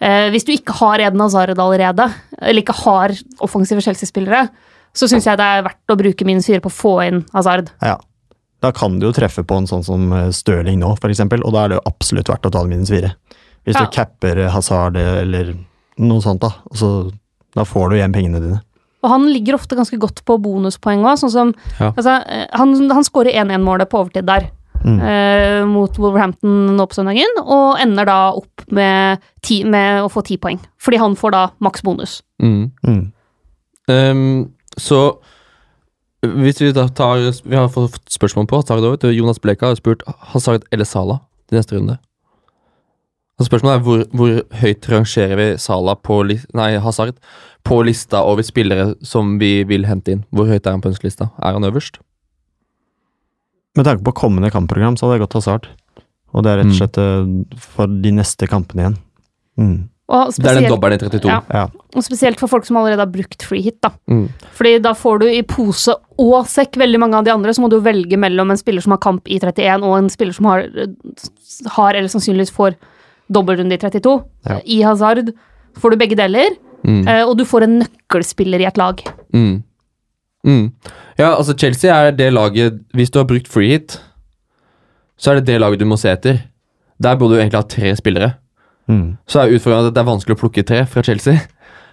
[0.00, 4.48] Eh, hvis du ikke har Eden Hazard allerede, eller ikke har offensive Chelsea-spillere,
[4.94, 7.70] så syns jeg det er verdt å bruke minus fire på å få inn Hazard.
[7.82, 7.96] Ja.
[8.60, 11.54] Da kan du jo treffe på en sånn som eh, Stirling nå, for eksempel, og
[11.54, 13.14] da er det jo absolutt verdt å ta minus fire.
[13.64, 13.84] Hvis Ja.
[13.86, 15.54] du capper eh, Hazard eller
[15.98, 16.50] noe sånt, da.
[16.76, 17.10] Så,
[17.56, 18.60] da får du igjen pengene dine.
[19.02, 21.92] Og han ligger ofte ganske godt på bonuspoeng òg, sånn som Ja.
[21.96, 24.50] altså, eh, Han, han skårer 1-1-målet på overtid der.
[24.84, 24.98] Mm.
[25.04, 30.22] eh, mot Wolverhampton nå på søndagen, og ender da opp med, ti, med å få
[30.24, 30.58] ti poeng.
[30.80, 32.22] Fordi han får da maks bonus.
[32.40, 32.70] Mm.
[32.86, 33.12] Mm.
[33.88, 35.00] Ehm, så
[36.20, 39.06] hvis vi da tar Vi har fått spørsmål på Hazard òg.
[39.14, 40.02] Jonas Bleka har spurt
[40.34, 41.96] Hazard eller Sala til neste runde.
[43.40, 47.16] Og spørsmålet er hvor, hvor høyt rangerer vi Sala på Nei, Hazard
[47.64, 50.24] på lista over spillere som vi vil hente inn.
[50.30, 51.30] Hvor høyt er han på ønskelista?
[51.40, 52.02] Er han øverst?
[53.76, 55.68] Med tanke på kommende kampprogram, så hadde jeg gått Hazard.
[56.34, 56.78] Og det er rett og Mm.
[56.78, 57.58] slett mm.
[57.58, 58.98] for de neste kampene igjen.
[59.58, 59.88] Mm.
[60.10, 61.28] Og Det er den dobbelen i 32.
[61.30, 61.40] Ja.
[61.54, 61.64] Ja.
[61.94, 63.76] og spesielt for folk som allerede har brukt free hit.
[63.84, 63.90] da.
[64.10, 64.24] Mm.
[64.58, 67.70] Fordi da får du i pose og sekk veldig mange av de andre, så må
[67.70, 70.66] du velge mellom en spiller som har kamp i 31, og en spiller som har,
[71.76, 72.74] har eller sannsynligvis får
[73.30, 74.16] dobbeltrunde i 32.
[74.50, 74.58] Ja.
[74.66, 75.30] I Hazard
[75.78, 77.06] får du begge deler, Mm.
[77.06, 79.02] eh, og du får en nøkkelspiller i et lag.
[79.36, 79.62] Mm.
[80.46, 80.72] Mm.
[81.18, 84.00] Ja, altså Chelsea er det laget Hvis du har brukt free hit,
[85.20, 86.38] så er det det laget du må se etter.
[87.00, 88.30] Der burde du egentlig ha tre spillere.
[88.90, 89.06] Mm.
[89.30, 91.38] Så er utfordringen at det er vanskelig å plukke tre fra Chelsea.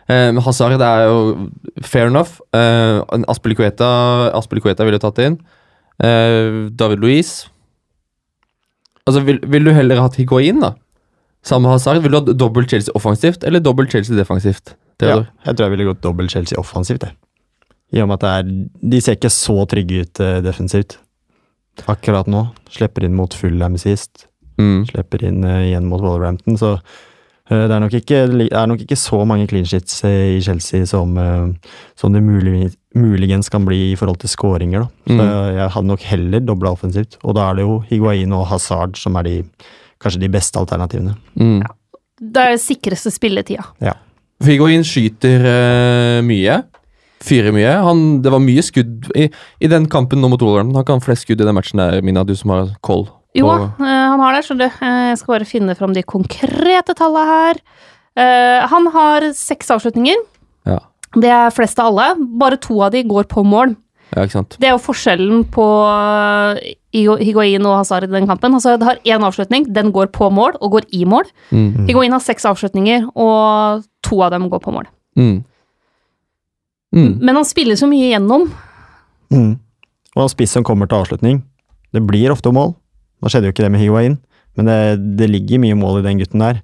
[0.08, 1.50] Eh, Hazard Hazard er jo
[1.86, 2.40] fair enough.
[2.56, 5.38] Eh, Aspelikueta ville tatt inn.
[6.02, 7.52] Eh, David Louise.
[9.08, 10.74] Altså, vil, vil du heller hatt Higuain, da?
[11.46, 12.02] Samme Hazard.
[12.04, 14.76] Vil du ha dobbelt Chelsea offensivt eller dobbelt Chelsea defensivt?
[15.04, 17.14] Ja, jeg tror jeg ville gått dobbelt Chelsea offensivt, jeg.
[17.94, 20.98] I og med at det er De ser ikke så trygge ut uh, defensivt.
[21.88, 22.48] Akkurat nå.
[22.74, 24.26] Slipper inn mot Fulham sist.
[24.58, 24.86] Mm.
[24.90, 28.82] Slipper inn eh, igjen mot Wolverhampton, så eh, det er, nok ikke, det er nok
[28.84, 31.14] ikke så mange clean sheets eh, i Chelsea som,
[31.96, 34.86] som det mulig, muligens kan bli i forhold til skåringer.
[34.88, 35.14] Da.
[35.14, 35.58] Så Mm.
[35.58, 37.18] jeg hadde nok heller dobla offensivt.
[37.24, 39.36] Og da er det jo Higuain og Hazard som er de,
[40.02, 41.14] kanskje de beste alternativene.
[41.40, 41.62] Mm.
[42.34, 43.64] Det er sikreste spilletida.
[44.44, 46.60] Higuain skyter uh, mye.
[47.26, 47.72] Fyrer mye.
[47.82, 49.28] Han, det var mye skudd i,
[49.62, 50.78] i den kampen nå mot Wolverhampton.
[50.78, 53.08] Han kan flest skudd i den matchen der, Mina, du som har koll.
[53.38, 54.86] Jo, på- eh, han har det, skjønner du.
[54.86, 57.60] Eh, Jeg skal bare finne fram de konkrete tallene her.
[58.18, 60.16] Eh, han har seks avslutninger.
[60.66, 60.80] Ja.
[61.16, 62.16] Det er flest av alle.
[62.38, 63.76] Bare to av de går på mål.
[64.16, 64.56] ja, ikke sant.
[64.60, 65.66] Det er jo forskjellen på
[66.94, 68.54] Higuain og Hazard i den kampen.
[68.56, 71.26] Hazard har én avslutning, den går på mål og går i mål.
[71.52, 71.86] Mm.
[71.88, 74.88] Higuain har seks avslutninger, og to av dem går på mål.
[75.18, 75.44] Mm.
[76.96, 77.20] Mm.
[77.22, 78.48] Men han spiller så mye igjennom.
[79.32, 79.60] Mm.
[80.16, 81.44] Og en spiss som kommer til avslutning.
[81.94, 82.76] Det blir ofte mål.
[83.22, 84.18] Nå skjedde jo ikke det med Higuain,
[84.58, 84.78] men det,
[85.20, 86.62] det ligger mye mål i den gutten der.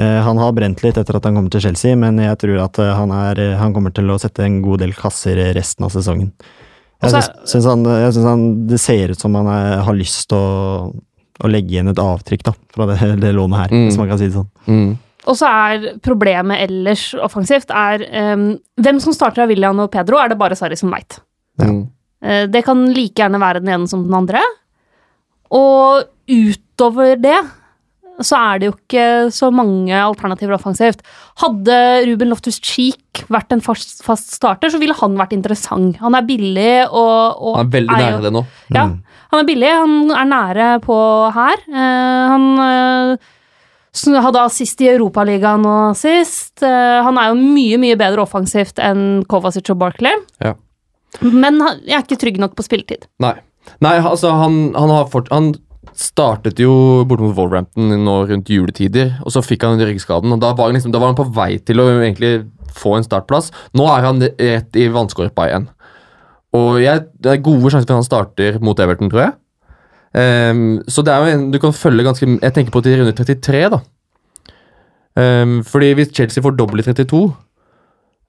[0.00, 2.80] Eh, han har brent litt etter at han kommer til Chelsea, men jeg tror at
[2.80, 5.92] eh, han, er, eh, han kommer til å sette en god del kasser resten av
[5.94, 6.32] sesongen.
[7.02, 7.80] Jeg syns, syns han,
[8.28, 10.92] han Det ser ut som han er, har lyst til å,
[11.42, 13.88] å legge igjen et avtrykk da, fra det, det lånet her, Mm.
[13.88, 14.50] hvis man kan si det sånn.
[14.70, 14.92] Mm.
[15.22, 18.02] Og så er problemet ellers offensivt er
[18.34, 18.46] um,
[18.82, 21.20] Hvem som starter av William og Pedro, er det bare Sarri som veit.
[21.62, 21.68] Ja.
[22.22, 24.42] Eh, det kan like gjerne være den ene som den andre.
[25.52, 27.40] Og utover det
[28.22, 31.00] så er det jo ikke så mange alternativer offensivt.
[31.40, 31.74] Hadde
[32.06, 35.96] Ruben Loftus-Cheek vært en fast, fast starter, så ville han vært interessant.
[36.04, 38.42] Han er billig og, og Han er veldig jo- nære det nå.
[38.76, 38.98] Ja, Mm.
[39.32, 39.70] han er billig.
[39.80, 40.98] Han er nære på
[41.34, 41.64] her.
[41.72, 46.62] Uh, han uh, hadde assist i Europaligaen nå sist.
[46.62, 50.14] Uh, han er jo mye, mye bedre offensivt enn Kovacic og Barkley.
[50.44, 50.54] Ja.
[51.22, 53.08] Men han, jeg er ikke trygg nok på spilletid.
[53.24, 53.34] Nei.
[53.84, 55.30] Nei, altså, han, han har fort...
[55.34, 55.54] Han
[55.98, 60.32] startet jo borte mot Wolverhampton nå rundt juletider, og så fikk han ryggskaden.
[60.32, 63.50] og da var, liksom, da var han på vei til å egentlig få en startplass.
[63.76, 65.68] Nå er han rett i vannskorpa igjen.
[66.56, 69.34] Og jeg, det er gode sjanser for at han starter mot Everton, tror jeg.
[70.12, 73.14] Um, så det er jo en du kan følge ganske Jeg tenker på til runde
[73.16, 73.78] 33, da.
[75.16, 77.22] Um, fordi hvis Chelsea får dobbel i 32,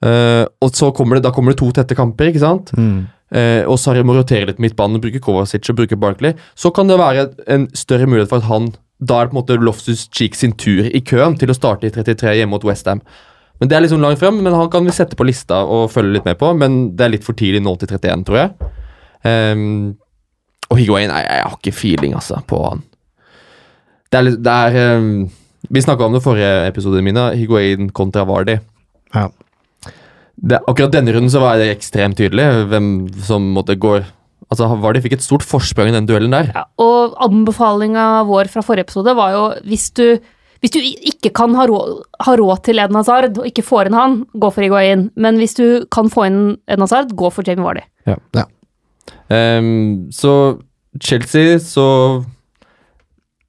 [0.03, 2.73] eh, og så kommer det, da kommer det to tette kamper, ikke sant?
[2.77, 3.03] Mm.
[3.33, 6.99] Uh, og Sarri må rotere litt midtbanen, bruke Kovacic og bruke Barkley, så kan det
[7.01, 8.67] være en større mulighet for at han
[9.01, 11.89] Da er det på en måte Loftus Cheek sin tur i køen til å starte
[11.89, 13.01] i 33 hjemme mot Westham.
[13.59, 16.17] Men Det er liksom langt frem, men han kan vi sette på lista og følge
[16.17, 16.53] litt med på.
[16.55, 18.71] Men det er litt for tidlig nå til 31, tror jeg.
[19.23, 19.95] Um,
[20.69, 22.83] og Higuain jeg, jeg har ikke feeling altså, på han.
[24.11, 25.29] Det er det er, um,
[25.69, 28.57] Vi snakka om det forrige episoden min, Higuain kontra Vardi.
[29.15, 29.29] Ja.
[30.35, 32.91] Det, akkurat denne runden så var det ekstremt tydelig hvem
[33.23, 33.99] som måtte gå
[34.51, 36.49] Altså Vardy fikk et stort forsprang i den duellen der.
[36.53, 40.19] Ja, og anbefalinga vår fra forrige episode var jo hvis du
[40.63, 43.97] hvis du ikke kan ha råd, ha råd til Eden Hazard og ikke får inn
[43.97, 45.09] han, gå for Iguain.
[45.19, 46.37] Men hvis du kan få inn
[46.71, 47.83] Eden Hazard, gå for Jamie Vardy.
[49.27, 50.61] Ehm, så
[51.03, 52.23] Chelsea, så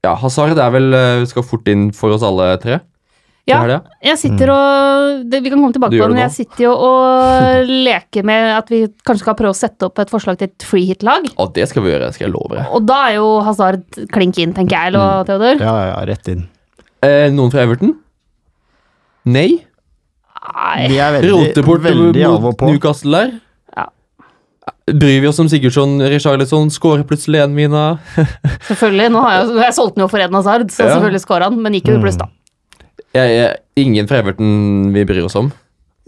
[0.02, 2.80] Ja, Hazard er vel eh, skal fort inn for oss alle tre.
[3.46, 3.58] Ja,
[4.00, 7.66] jeg sitter og det, Vi kan komme tilbake på det, men jeg sitter jo og
[7.88, 10.86] leker med at vi kanskje skal prøve å sette opp et forslag til et free
[10.88, 11.26] hit-lag.
[11.36, 12.64] Og det skal vi gjøre, skal jeg love deg.
[12.72, 15.60] Og da er jo Hazard klink inn, tenker jeg, eller Theodor?
[15.60, 16.46] Ja, ja, rett inn.
[17.04, 17.92] Eh, noen fra Everton?
[19.28, 19.50] Nei.
[20.44, 20.86] Nei.
[20.88, 22.68] De er veldig, Roter bort veldig av og på.
[22.72, 23.34] Newcastle der.
[23.76, 23.84] Ja.
[24.88, 27.84] Bryr vi oss om Sigurdsson, Richarlison, skårer plutselig en mina?
[28.70, 29.10] Selvfølgelig.
[29.12, 30.96] Nå har jeg, jeg solgte den jo for Eden Hazard, så Ja.
[30.96, 32.28] selvfølgelig skårer han, men gikk jo i pluss, da.
[33.14, 33.50] Jeg, jeg,
[33.84, 35.52] ingen fra Everton vi bryr oss om.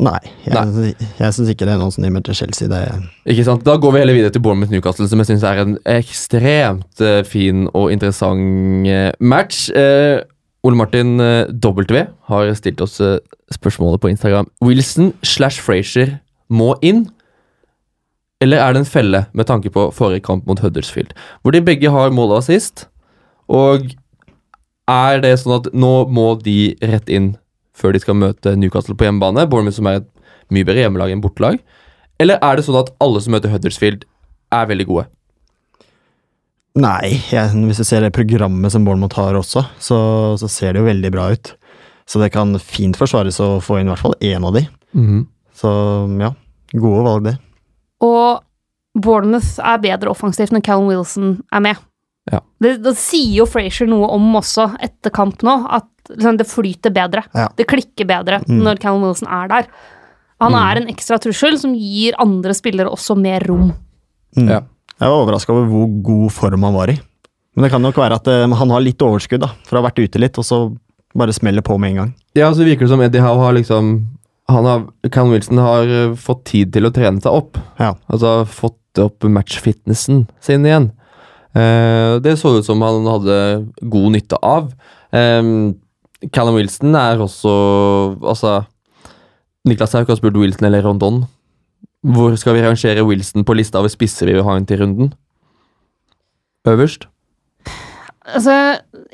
[0.03, 0.91] Nei, jeg, Nei.
[1.17, 2.69] jeg syns ikke det er noen som driver til Chelsea.
[2.69, 3.63] Det er Ikke sant?
[3.65, 7.23] Da går vi heller videre til Bournemouth Newcastle, som jeg syns er en ekstremt uh,
[7.25, 9.71] fin og interessant uh, match.
[9.73, 10.21] Uh,
[10.67, 11.17] Ole Martin
[11.63, 12.99] W har stilt oss
[13.55, 14.49] spørsmålet på Instagram.
[14.61, 16.17] Wilson slash Frazier
[16.51, 17.05] må inn,
[18.43, 21.93] eller er det en felle med tanke på forrige kamp mot Huddersfield, hvor de begge
[21.95, 22.89] har mål og assist?
[23.47, 23.87] Og
[24.91, 27.35] er det sånn at nå må de rett inn
[27.77, 29.49] før de skal møte Newcastle på hjemmebane?
[29.51, 30.09] Bournemouth som er et
[30.55, 31.59] mye bedre hjemmelag enn bortelag?
[32.23, 34.07] Eller er det sånn at alle som møter Huddersfield,
[34.55, 35.09] er veldig gode?
[36.77, 39.99] Nei, jeg, hvis du ser det programmet som Bournemouth har også, så,
[40.41, 41.55] så ser det jo veldig bra ut.
[42.07, 44.63] Så det kan fint forsvares å få inn i hvert fall én av de.
[45.57, 45.71] Så
[46.21, 46.31] ja,
[46.77, 47.35] gode valg, det.
[48.05, 48.45] Og
[49.03, 51.81] Bournemouth er bedre offensivt når Callum Wilson er med.
[52.33, 52.41] Ja.
[52.61, 56.91] Det, det sier jo Frazier noe om også etter kamp nå, at liksom, det flyter
[56.95, 57.23] bedre.
[57.35, 57.49] Ja.
[57.57, 58.63] Det klikker bedre Mm.
[58.65, 59.67] når Callum Wilson er der.
[60.41, 60.59] Han Mm.
[60.63, 63.73] er en ekstra trussel som gir andre spillere også mer rom.
[64.37, 64.49] Mm.
[64.51, 64.61] Ja.
[65.01, 66.99] Jeg var overraska over hvor god form han var i.
[67.57, 69.89] Men det kan nok være at eh, han har litt overskudd, da, for å ha
[69.89, 70.77] vært ute litt, og så
[71.17, 72.15] bare smeller på med en gang.
[72.37, 74.07] Ja, så virker det som Eddie Howe har liksom
[74.49, 77.57] han har, Callum Wilson har eh, fått tid til å trene seg opp.
[77.81, 77.95] Ja.
[78.09, 80.91] Altså fått opp matchfitnessen sin igjen.
[81.57, 83.37] Eh, det så ut som han hadde
[83.81, 84.71] god nytte av.
[85.11, 85.77] Um,
[86.33, 87.51] Callum Wilson er også
[88.27, 88.51] Altså
[89.69, 91.25] Niklas Hauk har spurt Wilson eller Rondon.
[92.07, 95.11] Hvor skal vi rangere Wilson på lista over spisser vi vil ha inn til runden?
[96.67, 97.09] Øverst?
[98.27, 98.53] Altså,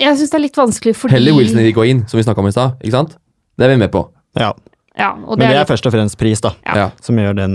[0.00, 2.40] jeg syns det er litt vanskelig fordi Heller Wilson i gå inn, som vi snakka
[2.40, 2.76] om i stad.
[2.81, 3.16] Ikke sant?
[3.57, 4.07] Det er vi med på.
[4.40, 4.52] Ja.
[4.98, 6.90] Ja, og Men det det er først og fremst pris, da, Ja.
[7.00, 7.55] Som gjør den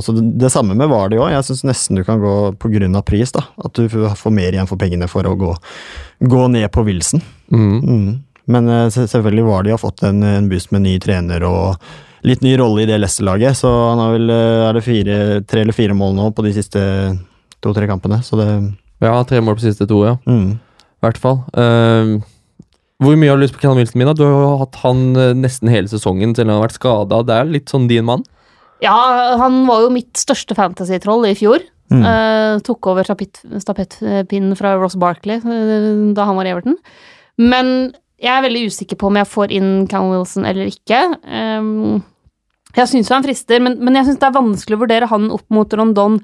[0.00, 1.30] så det, det samme med Vardy òg.
[1.34, 2.54] Jeg syns nesten du kan gå
[2.96, 3.42] av pris, da.
[3.62, 5.54] At du får mer igjen for pengene for å gå,
[6.24, 7.20] gå ned på Wilson.
[7.52, 7.80] Mm.
[7.84, 8.20] Mm.
[8.46, 11.76] Men se- selvfølgelig Vardy har fått en, en boost med ny trener og
[12.24, 15.14] litt ny rolle i det Leicester-laget, så han har vel er det fire,
[15.48, 16.80] tre eller fire mål nå på de siste
[17.64, 18.48] to-tre kampene, så det
[19.00, 20.16] Ja, tre mål på de siste to, ja.
[20.28, 20.50] mm.
[21.00, 21.38] I hvert fall.
[21.56, 22.18] Ehm,
[23.00, 24.12] Hvor mye har du lyst på Callum Wilson, Mina?
[24.16, 27.22] Du har jo hatt han eh, nesten hele sesongen selv om han har vært skada.
[27.24, 28.26] Det er litt sånn din mann.
[28.84, 28.96] Ja,
[29.40, 31.64] han var jo mitt største fantasy-troll i fjor.
[31.90, 32.04] Mm.
[32.04, 36.76] Uh, tok over stapettpinnen fra Ross Barkley uh, da han var i Everton.
[37.40, 41.00] Men jeg er veldig usikker på om jeg får inn Callum Wilson eller ikke.
[41.24, 42.02] Um,
[42.76, 45.46] jeg syns han frister, men, men jeg syns det er vanskelig å vurdere han opp
[45.50, 46.20] mot Rondon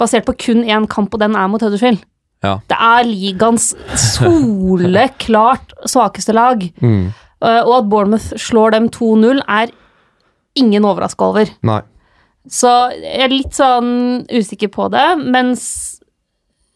[0.00, 2.00] basert på kun én kamp, og den er mot Huddersfield.
[2.42, 2.54] Ja.
[2.70, 6.62] Det er ligaens soleklart svakeste lag.
[6.80, 7.10] Mm.
[7.40, 9.72] Eh, og at Bournemouth slår dem 2-0, er
[10.60, 11.50] ingen overraska over.
[11.66, 11.80] Nei.
[12.50, 13.90] Så jeg er litt sånn
[14.32, 15.64] usikker på det, mens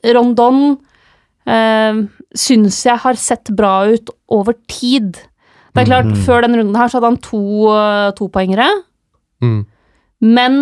[0.04, 0.76] Rondon
[1.48, 2.02] eh,
[2.36, 5.16] syns jeg har sett bra ut over tid.
[5.74, 7.40] Det er klart, før denne runden her så hadde han to
[7.72, 8.68] eh, topoengere,
[9.42, 9.64] Mm.
[10.22, 10.54] men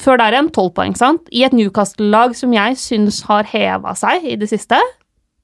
[0.00, 1.26] før der igjen tolv poeng, sant?
[1.32, 4.78] I et Newcastle-lag som jeg syns har heva seg i det siste.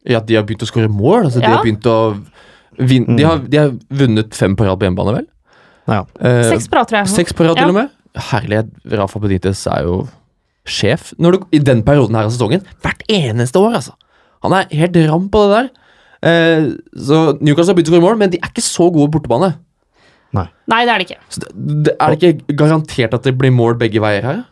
[0.08, 1.26] Ja, de har begynt å skåre mål.
[1.28, 1.96] Altså, De har begynt å
[2.78, 5.26] vinne de, har, de har vunnet fem på rad på hjemmebane, vel?
[5.88, 6.04] Ja.
[6.20, 7.08] Eh, Seks bra, tror jeg.
[7.12, 7.64] Seks på rad, Ja.
[7.66, 7.90] til og med.
[8.30, 10.08] Herlighet, Rafa Benitez er jo
[10.68, 12.62] sjef når du, i den perioden her av sesongen.
[12.84, 13.92] Hvert eneste år, altså.
[14.44, 15.70] Han er helt ram på det der.
[16.28, 19.18] Eh, så Newcastle har begynt å skåre mål, men de er ikke så gode på
[19.20, 19.52] bortebane.
[20.36, 21.20] Nei, det er det ikke.
[21.32, 21.52] Så det,
[21.86, 24.42] det, er det ikke garantert at det blir mål begge veier her?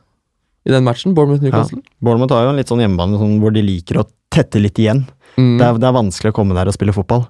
[0.66, 1.14] I den matchen?
[1.14, 1.82] Bournemouth-Newcastle?
[2.02, 5.04] Bournemouth har jo en litt sånn hjemmebane sånn, hvor de liker å tette litt igjen.
[5.36, 5.58] Mm.
[5.60, 7.26] Det, er, det er vanskelig å komme der og spille fotball.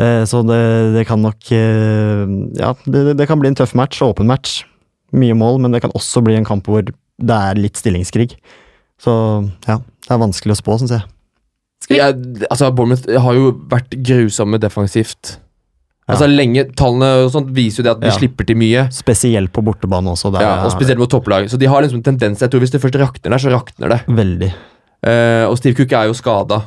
[0.00, 0.62] Eh, så det,
[0.96, 2.24] det kan nok eh,
[2.56, 4.62] Ja, det, det kan bli en tøff match, åpen match.
[5.12, 8.32] Mye mål, men det kan også bli en kamp hvor det er litt stillingskrig.
[9.00, 9.12] Så
[9.68, 11.06] ja, det er vanskelig å spå, syns jeg.
[11.90, 12.10] Ja,
[12.50, 15.38] altså, Bournemouth har jo vært grusomme defensivt.
[16.10, 18.86] Altså, lenge, Tallene og sånt viser jo det at de slipper til mye.
[18.94, 20.32] Spesielt på bortebane også.
[20.34, 21.48] Der Ja, og Spesielt mot topplag.
[21.50, 23.94] Så de har liksom en tendens Jeg tror Hvis det først rakner der, så rakner
[23.94, 24.00] det.
[24.08, 24.52] Veldig.
[25.00, 26.62] Uh, og Steve Cook er jo skada,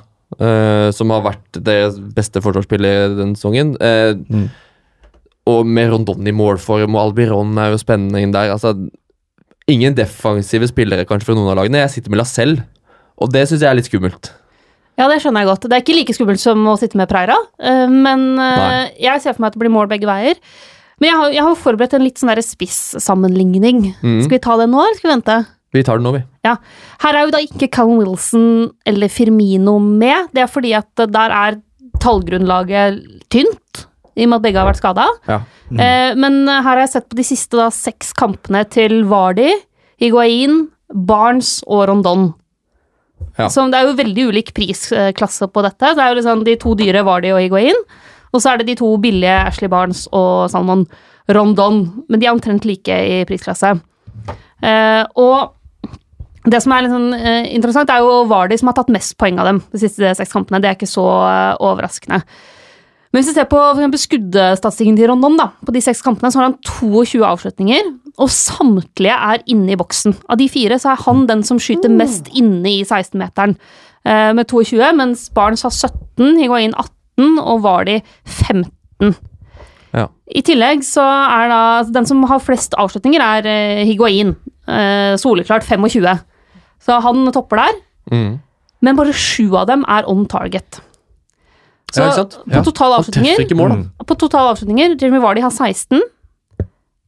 [0.97, 3.75] som har vært deres beste forsvarsspiller denne sesongen.
[3.77, 4.49] Uh, Mm.
[5.45, 8.53] Og med Rondon i målform, og Albiron er jo spennende der.
[8.53, 8.71] Altså,
[9.67, 11.82] ingen defensive spillere kanskje fra noen av lagene.
[11.84, 12.63] Jeg sitter med Lacelle,
[13.19, 14.32] og det syns jeg er litt skummelt.
[14.99, 15.65] Ja, det skjønner jeg godt.
[15.69, 18.84] Det er ikke like skummelt som å sitte med Preira, eh, men eh, Nei.
[19.01, 20.38] jeg ser for meg at det blir mål begge veier.
[21.01, 23.88] Men jeg har, jeg har forberedt en litt sånn spissammenligning.
[24.03, 24.19] Mm.
[24.21, 25.38] Skal vi ta den nå, eller skal vi vente?
[25.73, 26.21] Vi tar det nå, vi.
[26.45, 28.45] Her er jo da ikke Callum Wilson
[28.88, 30.29] eller Firmino med.
[30.36, 31.58] Det er fordi at der er
[32.03, 33.01] tallgrunnlaget
[33.34, 35.10] tynt, i og med at begge har vært skada.
[35.25, 35.41] Ja.
[35.73, 35.79] Mm.
[36.21, 39.47] men her har jeg sett på de siste da, seks kampene til Vardi,
[39.97, 42.27] Higuain, Barnes og Rondon.
[43.39, 43.47] Ja.
[43.49, 45.93] Så det er jo veldig ulik prisklasse på dette.
[45.95, 47.79] Det er jo liksom de to dyre Vardi og Higuain,
[48.33, 50.86] og så er det de to billige Ashley Barnes og Salmon
[51.33, 51.83] Rondon.
[52.09, 53.75] Men de er omtrent like i prisklasse.
[54.63, 55.53] Eh, og
[56.49, 59.39] det som er litt sånn, eh, interessant, er jo Vardi som har tatt mest poeng
[59.39, 60.59] av dem de siste seks kampene.
[60.62, 62.23] Det er ikke så eh, overraskende.
[63.13, 66.39] Men hvis vi ser på for skuddstatistikken til Rondon, da, på de seks kampene, så
[66.41, 70.15] har han 22 avslutninger, og samtlige er inne i boksen.
[70.30, 73.54] Av de fire så er han den som skyter mest inne i 16-meteren,
[74.06, 79.13] eh, med 22, mens Barnes har 17, Higuain 18 og Vardi 15.
[79.93, 80.08] Ja.
[80.34, 84.34] I tillegg så er da altså den som har flest avslutninger, er eh, Higuain.
[84.65, 86.08] Eh, soleklart 25.
[86.82, 88.39] Så han topper der, Mm.
[88.82, 90.82] men bare sju av dem er on target.
[91.93, 92.38] Så Ja, ikke sant?
[92.49, 93.71] på totale avslutninger mål.
[93.77, 93.84] Mm.
[94.10, 96.01] på total avslutninger, Jeremy Vardy har 16,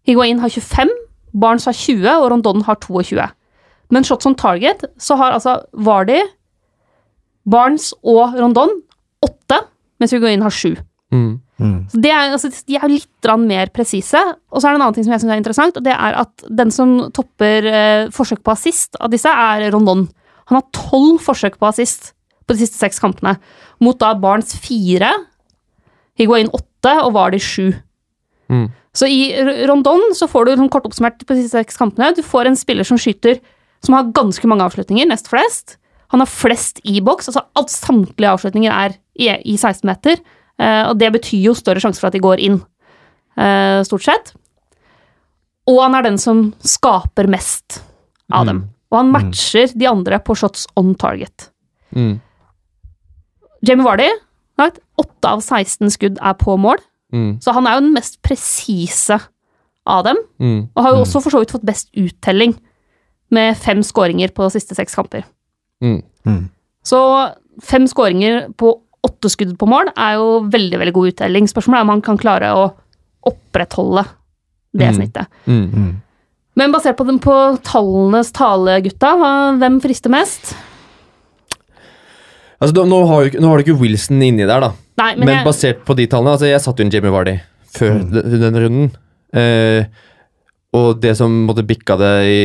[0.05, 0.91] Higuain har 25,
[1.33, 3.25] Barnes har 20 og Rondon har 22.
[3.89, 6.21] Men shots on target så har altså Vardy,
[7.45, 8.69] Barnes og Rondon
[9.25, 9.59] 8,
[9.99, 10.77] mens Higuain har 7.
[11.13, 11.41] Mm.
[11.57, 11.85] Mm.
[11.89, 14.19] Så det er, altså, de er litt mer presise.
[14.51, 16.17] Og så er det en annen ting som jeg synes er interessant, og det er
[16.25, 20.07] at den som topper eh, forsøk på assist av disse, er Rondon.
[20.51, 22.14] Han har tolv forsøk på assist
[22.45, 23.35] på de siste seks kampene,
[23.83, 25.11] mot da Barnes fire,
[26.19, 27.73] Higuain åtte og Vardy sju.
[28.51, 28.69] Mm.
[28.95, 29.33] Så i
[29.67, 32.13] Rondon så får du sånn kort oppsummert på de siste seks kampene.
[32.15, 33.41] Du får en spiller som skyter
[33.83, 35.75] som har ganske mange avslutninger, nest flest.
[36.13, 40.21] Han har flest i boks, altså alt samtlige avslutninger er i, i 16 meter.
[40.61, 42.61] Eh, og det betyr jo større sjanse for at de går inn,
[43.35, 44.31] eh, stort sett.
[45.67, 47.81] Og han er den som skaper mest
[48.31, 48.63] av dem.
[48.93, 51.49] Og han matcher de andre på shots on target.
[51.95, 52.19] Mm.
[53.65, 54.09] Jamie Vardy,
[54.61, 56.77] Åtte 8 av 16 skudd er på mål,
[57.13, 57.39] Mm.
[57.43, 59.17] så han er jo den mest presise
[59.87, 60.17] av dem.
[60.39, 60.69] Mm.
[60.75, 62.55] Og har jo også for så vidt fått best uttelling,
[63.31, 65.23] med fem skåringer på de siste seks kamper.
[65.81, 66.01] Mm.
[66.25, 66.49] Mm.
[66.85, 66.99] Så
[67.61, 71.47] fem skåringer på åtte skudd på mål er jo veldig veldig god uttelling.
[71.47, 72.73] Spørsmålet er om han kan klare å
[73.25, 74.05] opprettholde
[74.75, 74.95] det Mm.
[74.95, 75.27] snittet.
[75.47, 75.71] Mm.
[75.73, 76.01] Mm.
[76.55, 79.15] Men basert på, den, på tallenes tale, gutta,
[79.59, 80.55] hvem frister mest?
[82.61, 84.71] Altså, da, nå, har du, nå har du ikke Wilson inni der, da.
[85.01, 87.33] Nei, Men, men, jeg, basert på de tallene altså Jeg satte jo inn Jamie Vardy
[87.75, 88.11] før Mm.
[88.13, 88.91] den, den runden.
[89.35, 89.83] Eh,
[90.75, 92.41] og det som måtte bikka det i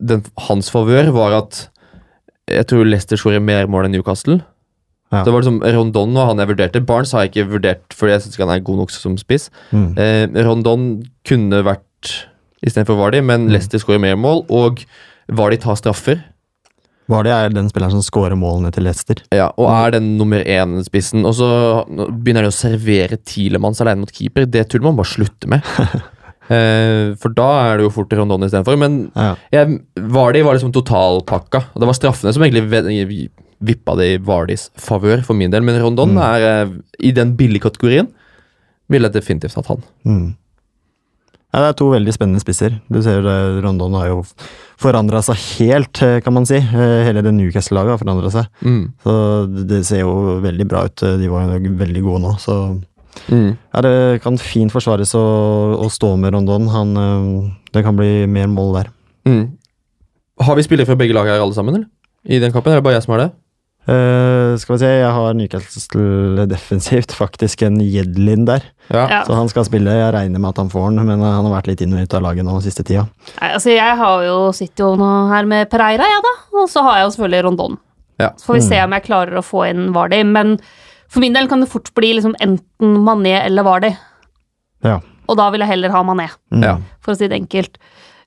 [0.00, 1.62] den, hans favør, var at
[2.50, 4.40] jeg tror Leicester skårer mer mål enn Newcastle.
[5.12, 5.22] Ja.
[5.24, 6.82] Det var liksom Rondon og han jeg vurderte.
[6.86, 9.48] Barnes har jeg ikke vurdert, fordi jeg syns han er god nok som spiss.
[9.72, 9.88] Mm.
[9.98, 10.84] Eh, Rondon
[11.26, 12.12] kunne vært
[12.62, 13.52] istedenfor Vardy, men Mm.
[13.56, 14.84] Leicester skårer mer mål, og
[15.32, 16.20] Vardy tar straffer.
[17.10, 19.18] Vardy er den spilleren som scorer målene til Leicester.
[19.34, 21.24] Ja, og er den nummer én-spissen.
[21.26, 21.48] Og så
[22.22, 24.46] begynner de å servere Tilemanns alene mot keeper.
[24.46, 25.66] Det tuller man bare slutte med.
[26.54, 28.78] eh, for da er det jo fort Rondon istedenfor.
[28.80, 29.34] Men Ja.
[29.52, 31.64] jeg, Vardy var liksom totalpakka.
[31.74, 33.30] Og det var straffene som egentlig
[33.60, 35.62] vippa det i Vardys favør, for min del.
[35.66, 36.22] Men Rondon Mm.
[36.22, 36.68] er eh,
[37.00, 38.08] i den billige kategorien.
[38.90, 39.82] Ville jeg definitivt hatt han.
[40.06, 40.36] Mm.
[41.50, 42.76] Ja, det er to veldig spennende spisser.
[42.92, 44.20] Du ser det, Rondon har jo
[44.80, 46.56] forandra seg helt, eh, kan man si.
[46.60, 48.46] Eh, Hele det Newcastle-laget har forandra seg.
[48.62, 48.92] Mm.
[49.02, 49.14] Så
[49.66, 50.94] det- ser jo veldig bra ut.
[50.96, 52.80] De var jo veldig gode nå, så
[53.28, 53.56] Mm.
[53.74, 56.68] ja, det kan fint forsvares å, å stå med Rondon.
[56.68, 58.90] Han, eh, det kan bli mer mål der.
[59.26, 59.50] Mm.
[60.40, 61.74] Har vi spillere fra begge lag her, alle sammen?
[61.74, 61.86] eller?
[62.24, 62.72] I den kampen?
[62.72, 63.32] Er det bare jeg som har det?
[63.88, 68.64] Eh, skal vi se, jeg har Newcastle defensivt, faktisk en Jedlin der.
[68.90, 69.22] Ja.
[69.26, 69.92] Så han skal spille.
[69.94, 72.14] Jeg regner med at han får den, men han har vært litt inn og ut
[72.18, 73.06] av laget nå siste tida.
[73.40, 76.34] nei, altså, jeg har jo, sitter jo nå her med Pereira, jeg, da.
[76.58, 77.78] Og så har jeg jo selvfølgelig Rondon.
[78.20, 78.32] Ja.
[78.36, 80.24] Så får vi se om jeg klarer å få inn Vardi.
[80.26, 80.58] Men
[81.08, 83.94] for min del kan det fort bli liksom enten Mané eller Vardi.
[84.84, 84.98] Ja.
[85.30, 86.62] Og da vil jeg heller ha Mané, Mm.
[86.64, 86.76] Ja.
[87.00, 87.78] for å si det enkelt.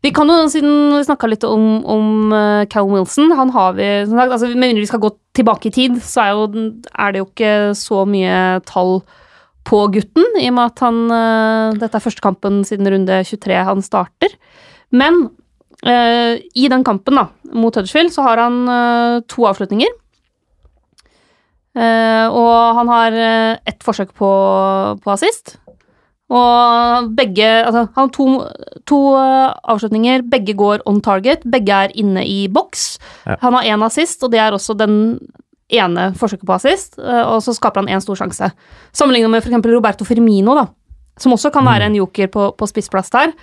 [0.04, 3.88] Vi kan jo, siden vi snakka litt om, om eh, Callum Wilson Han har vi
[4.04, 7.14] som sagt, altså, Med mindre vi skal gå tilbake i tid, så er, jo, er
[7.14, 9.00] det jo ikke så mye tall
[9.64, 13.64] på gutten, i og med at han eh, Dette er første kampen siden runde 23
[13.70, 14.36] han starter.
[14.94, 15.24] Men
[15.88, 17.24] uh, i den kampen da,
[17.56, 19.90] mot Huddersfield så har han uh, to avslutninger.
[21.74, 23.18] Uh, og han har
[23.66, 24.30] ett forsøk på,
[25.02, 25.56] på assist.
[26.34, 28.28] Og begge Altså, han har to,
[28.90, 30.26] to eh, avslutninger.
[30.32, 31.46] Begge går on target.
[31.46, 32.98] Begge er inne i boks.
[33.28, 33.38] Ja.
[33.44, 34.96] Han har én assist, og det er også den
[35.74, 36.98] ene forsøket på assist.
[37.00, 38.52] eh, og så skaper han én stor sjanse.
[38.94, 39.70] Sammenlignet med f.eks.
[39.70, 40.68] Roberto Firmino, da,
[41.20, 43.36] som også kan være en joker på, på spissplass der.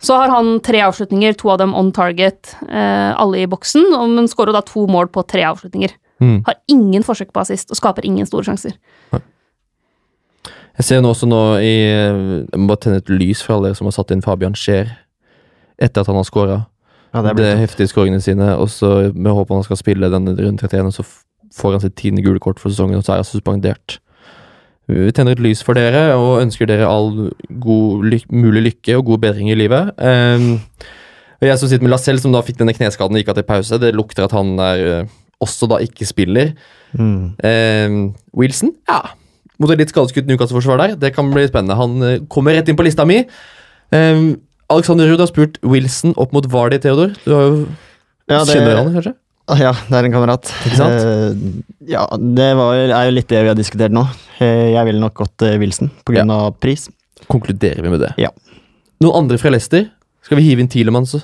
[0.00, 4.30] Så har han tre avslutninger, to av dem on target, eh, alle i boksen, men
[4.32, 5.92] skårer da to mål på tre avslutninger.
[6.20, 6.38] Mm.
[6.46, 8.78] Har ingen forsøk på assist og skaper ingen store sjanser.
[10.80, 13.84] Jeg ser nå også nå i Jeg må bare tenne et lys for alle som
[13.84, 14.94] har satt inn Fabian Scheer
[15.80, 16.56] etter at han har scora.
[17.12, 20.10] Ja, det er er heftige skåringene sine, og så med håp om han skal spille
[20.12, 21.04] denne rundt 31, og så
[21.56, 23.96] får han sitt tiende gule kort for sesongen, og så er han suspendert.
[24.90, 27.30] Vi tenner et lys for dere og ønsker dere all
[27.64, 29.92] god ly mulig lykke og god bedring i livet.
[29.96, 30.60] Um,
[31.40, 33.48] og jeg som sitter med Lacelle, som da fikk denne kneskaden og gikk av til
[33.48, 36.52] pause, det lukter at han er, eh, også da ikke spiller.
[36.92, 37.40] mm.
[37.40, 39.00] Um, Wilson, ja.
[39.60, 40.94] Mot et litt skadeskutt Newcastle-forsvar der.
[41.00, 41.76] Det kan bli spennende.
[41.78, 43.22] Han eh, kommer rett inn på lista mi.
[43.92, 44.38] Um,
[44.72, 47.12] Alexander Ruud har spurt Wilson opp mot Vardy, Theodor.
[47.24, 47.56] Du har jo
[48.30, 49.14] ja, det, Kjenner han kanskje?
[49.50, 50.52] Ah, Ja, det er en kamerat.
[50.64, 51.04] Ikke sant?
[51.04, 52.06] Uh, ja,
[52.40, 54.06] det var, er jo litt det vi har diskutert nå.
[54.38, 56.86] Uh, jeg ville nok gått uh, Wilson på grunn av pris.
[57.28, 58.14] Konkluderer vi med det.
[58.22, 58.30] Ja.
[59.02, 59.90] Noen andre fra Leicester?
[60.24, 61.20] Skal vi hive inn Tielemann, så?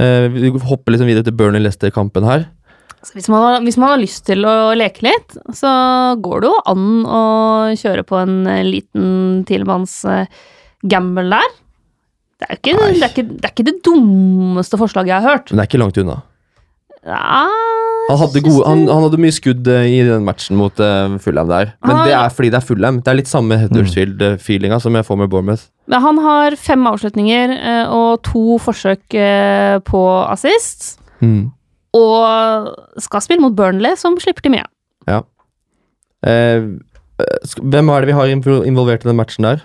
[0.00, 2.46] Eh, vi hopper liksom videre til Burnley-Leicester-kampen her.
[3.00, 5.70] Så hvis, man har, hvis man har lyst til å leke litt, så
[6.20, 7.20] går det jo an å
[7.80, 10.40] kjøre på en eh, liten Tilemanns eh,
[10.84, 11.54] gamble der.
[12.40, 15.48] Det er, ikke, det, er ikke, det er ikke det dummeste forslaget jeg har hørt.
[15.50, 16.16] Men det er ikke langt unna.
[17.00, 17.46] Ja,
[18.10, 21.48] Han hadde, gode, han, han hadde mye skudd eh, i den matchen mot uh, Fulham
[21.48, 21.70] der.
[21.86, 22.98] Men har, det er fordi det er Fulham.
[23.00, 25.70] Det er litt samme Huddersfield-feelinga som jeg får med Bournemouth.
[25.88, 27.54] Men han har fem avslutninger
[27.96, 29.16] og to forsøk
[29.88, 30.98] på assist.
[31.24, 31.48] Mm.
[31.96, 34.66] Og skal spille mot Burnley, som slipper til mye.
[36.26, 36.66] Eh,
[37.60, 39.62] hvem er det vi har involvert i den matchen der?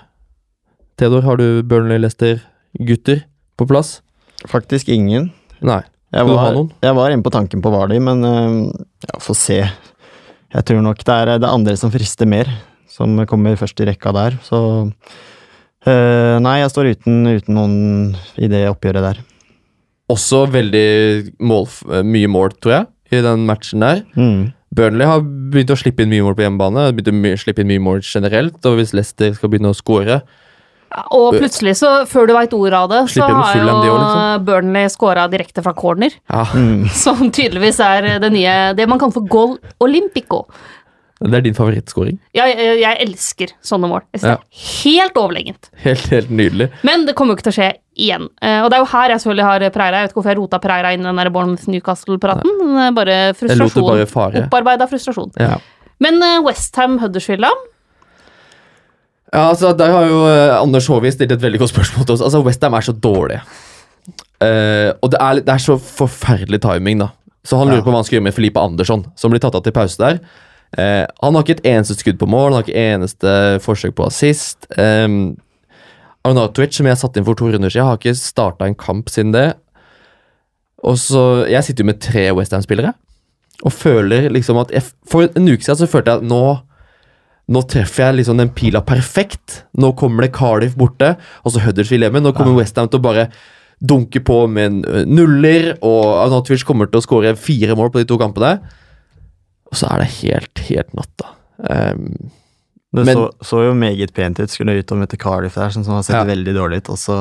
[1.00, 3.26] Theodor, har du Burnley-Lester-gutter
[3.60, 4.00] på plass?
[4.48, 5.32] Faktisk ingen.
[5.60, 5.82] Nei.
[6.16, 8.60] Jeg var, jeg var inne på tanken på Vardy, men eh,
[9.10, 9.60] ja, få se.
[10.56, 12.48] Jeg tror nok det er det andre som frister mer,
[12.88, 14.38] som kommer først i rekka der.
[14.46, 14.60] Så
[15.84, 17.76] eh, nei, jeg står uten, uten noen
[18.40, 19.20] i det oppgjøret der.
[20.12, 22.88] Også veldig mål, eh, mye mål, tror jeg,
[23.18, 24.04] i den matchen der.
[24.16, 24.54] Mm.
[24.76, 26.90] Burnley har begynt å slippe inn mye mål på hjemmebane.
[26.98, 30.22] Begynt å slippe inn mye mål generelt, og hvis Leicester skal begynne å score
[31.12, 34.46] Og plutselig, så før du veit ordet av det, så har jo de liksom?
[34.48, 36.14] Burnley skåra direkte fra corner.
[36.30, 36.46] ja.
[36.54, 36.88] Mm.
[37.04, 40.46] Som tydeligvis er det nye Det man kaller for goal olympico.
[41.16, 42.18] Det er din favorittskåring?
[42.36, 44.02] Jeg, jeg, jeg elsker sånne mål.
[44.12, 44.36] Jeg synes Ja.
[44.36, 45.70] Det er helt overlegent.
[45.86, 46.68] Helt, helt nydelig.
[46.84, 48.26] Men det kommer jo ikke til å skje igjen.
[48.44, 50.02] Eh, og det er jo her jeg selvfølgelig har Pereira.
[50.02, 52.52] Jeg vet ikke hvorfor jeg rota Pereira inn i den Bournemouth-Newcastle-praten.
[52.84, 53.88] er Bare frustrasjon.
[53.88, 54.44] bare fare.
[54.44, 55.32] Opparbeida frustrasjon.
[55.40, 55.56] Ja.
[56.04, 57.54] Men uh, Westham Huddersfield, da?
[59.34, 62.22] Ja, altså, Der har jo eh, Anders Håvi stilt et veldig godt spørsmål til oss.
[62.28, 63.42] Altså, Westham er så dårlige.
[64.44, 67.14] Uh, og det er, det er så forferdelig timing, da.
[67.46, 67.86] Så han lurer Ja.
[67.86, 70.20] på hva han skal gjøre med Filipe Andersson, som blir tatt av til pause der.
[70.78, 74.08] Eh, han har ikke et eneste skudd på mål, han har ikke eneste forsøk på
[74.10, 74.68] assist.
[74.76, 75.08] Eh,
[76.26, 79.34] Arnatovic, som jeg satte inn for to runder siden, har ikke starta en kamp siden
[79.36, 79.54] det.
[80.86, 82.94] Og så, Jeg sitter jo med tre Westham-spillere
[83.64, 86.46] og føler liksom at jeg, For en uke siden så følte jeg at nå
[87.46, 89.60] nå treffer jeg liksom den pila perfekt.
[89.78, 91.12] Nå kommer det Cardiff borte,
[91.46, 92.24] og så Huddersfield hjemme.
[92.26, 93.28] Nå kommer Westham til å bare
[93.86, 98.08] dunke på med en, nuller, og Arnautovic kommer til å skåre fire mål på de
[98.10, 98.56] to kampene.
[99.76, 101.34] Og så er det helt, helt natta.
[101.60, 102.32] Um,
[102.96, 104.50] Det Men- så, så jo meget pent ut.
[104.54, 106.24] Skulle ut og møte Cardiff der, som har sett Ja.
[106.24, 106.90] veldig dårlig ut.
[106.94, 107.18] Og så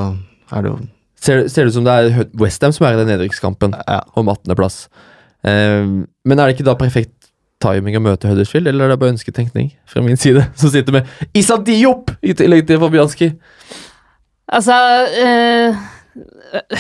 [0.53, 0.77] er det jo
[1.19, 4.01] ser, ser det ut som det er Westham som er i den nedrykkskampen Ja.
[4.15, 4.87] om 18.-plass.
[5.43, 9.15] Um, men er det ikke da perfekt timing å møte Huddersfield, eller er det bare
[9.17, 13.33] ønsketenkning fra min side, som sitter med Issa Diop i tillegg til Fabianski?
[14.53, 14.77] Altså
[15.25, 15.75] uh,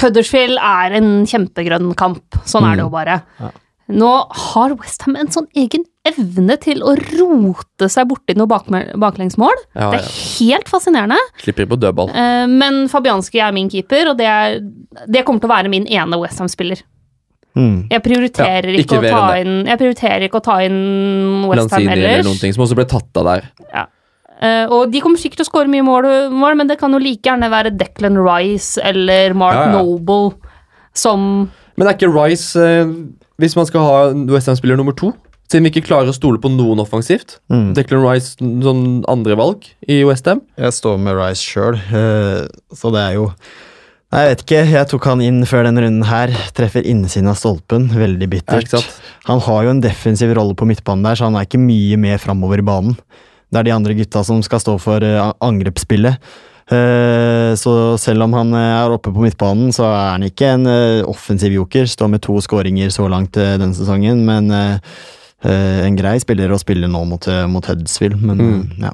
[0.00, 2.38] Huddersfield er en kjempegrønn kamp.
[2.46, 3.22] Sånn er det jo bare.
[3.40, 3.50] Ja.
[3.92, 8.68] Nå har Westham en sånn egen evne til å rote seg borti noe bak
[9.00, 9.56] baklengsmål.
[9.76, 10.04] Ja, Det ja.
[10.04, 11.18] er helt fascinerende.
[11.42, 12.08] Slipper på dødball.
[12.12, 14.58] Eh, men Fabianski er min keeper, og det, er,
[15.08, 16.80] det kommer til å være min ene Westham-spiller.
[17.56, 17.90] mm.
[17.92, 20.80] Jeg prioriterer Ja, ikke ikke, inn Jeg prioriterer ikke å ta inn
[21.50, 23.50] Westham Lanzini eller noen ting, som også ble tatt av der.
[24.44, 26.98] Eh, og de kommer sikkert til å skåre mye mål, mål, men det kan jo
[27.00, 29.76] like gjerne være Declan Rice eller Mark Ja, ja.
[29.76, 30.34] Noble
[30.94, 32.90] som Men er ikke Rice, eh,
[33.42, 33.96] hvis man skal ha
[34.30, 35.12] Westham-spiller nummer to
[35.50, 37.36] Siden vi ikke klarer å stole på noen offensivt.
[37.52, 37.74] Mm.
[37.76, 40.40] Declan Rice sånn andrevalg i Westham.
[40.56, 41.76] Jeg står med Rice sjøl,
[42.72, 43.26] så det er jo
[44.14, 46.32] Jeg vet ikke, jeg tok han inn før denne runden her.
[46.56, 47.90] Treffer innsiden av stolpen.
[47.92, 48.72] Veldig bittert.
[49.28, 52.22] Han har jo en defensiv rolle på midtbanen der, så han er ikke mye med
[52.24, 52.96] framover i banen.
[53.52, 56.18] Det er de andre gutta som skal stå for eh, angrepsspillet.
[56.72, 60.66] Eh, så selv om han eh, er oppe på midtbanen, så er han ikke en
[60.70, 61.88] eh, offensiv joker.
[61.90, 64.50] Står med to skåringer så langt denne sesongen, men
[65.44, 68.60] en grei spiller å spille nå mot, mot Hudsville, men Mm.
[68.80, 68.92] ja.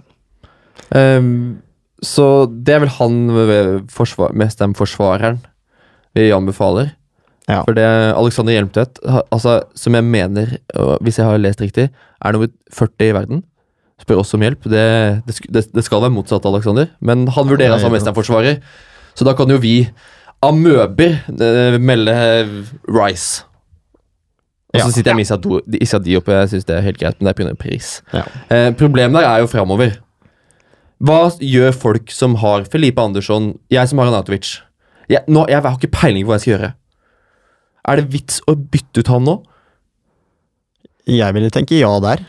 [0.90, 1.60] Um,
[2.02, 5.38] så det er vel han forsvar, mest den forsvareren
[6.16, 6.90] vi anbefaler.
[7.46, 7.60] Ja.
[7.62, 8.98] For det Alexander Hjelmtvedt,
[9.30, 10.56] altså, som jeg mener,
[11.04, 11.86] hvis jeg har lest riktig,
[12.18, 13.44] er nummer 40 i verden.
[14.10, 14.64] Spør oss om hjelp.
[14.66, 14.86] Det,
[15.26, 17.98] det, det, skal være motsatt, Alexander, men han vurderes som Ja, ja.
[17.98, 18.58] Mestham-forsvarer.
[19.14, 19.84] Så da kan jo vi
[20.42, 22.14] amøber eh, melde
[22.90, 23.44] Rice.
[24.74, 24.90] Og så Ja.
[24.90, 27.44] sitter jeg med Issa Diop, og jeg syns det er helt greit, men det er
[27.44, 27.54] pga.
[27.58, 28.02] pris.
[28.12, 28.22] Ja.
[28.50, 29.98] Eh, problemet der er jo framover.
[31.00, 34.60] Hva gjør folk som har Felipe Andersson, jeg som har Anatovic?
[35.08, 36.74] Jeg, nå, jeg har ikke peiling på hva jeg skal gjøre.
[37.88, 39.42] Er det vits å bytte ut han nå?
[41.06, 42.20] Jeg ville tenke ja der.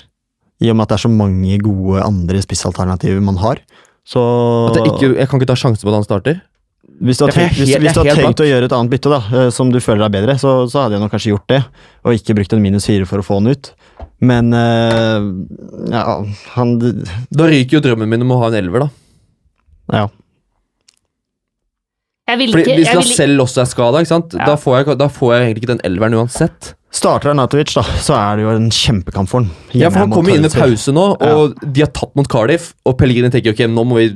[0.62, 3.60] I og med at det er så mange gode andre spissalternativer man har.
[4.06, 4.22] Så
[4.70, 6.42] At jeg, ikke, jeg kan ikke ta sjansen på at han starter?
[7.02, 9.20] Hvis du har tenkt, hvis, hvis du har tenkt å gjøre et annet bytte, da,
[9.34, 11.60] eh, som du føler er bedre, så, så hadde jeg nok kanskje gjort det.
[12.06, 13.72] Og ikke brukt en minus fire for å få han ut.
[14.22, 15.30] Men eh,
[15.94, 16.04] ja,
[16.58, 16.76] han
[17.34, 18.90] Da ryker jo drømmen min om å ha en elver, da.
[19.98, 20.04] Ja.
[22.32, 24.46] Jeg vil Fordi Hvis jeg vil, Lacelle også er skada, Ja.
[24.46, 26.74] da, får jeg- da får jeg egentlig ikke den elveren uansett.
[26.92, 29.52] Starter Arnautovic, da, så er det jo en kjempekamp for han.
[29.72, 32.74] Ja, for Han kommer inn i pause nå, og de har tatt mot Cardiff.
[32.84, 34.08] Og Pellegrini tenker ok, nå må vi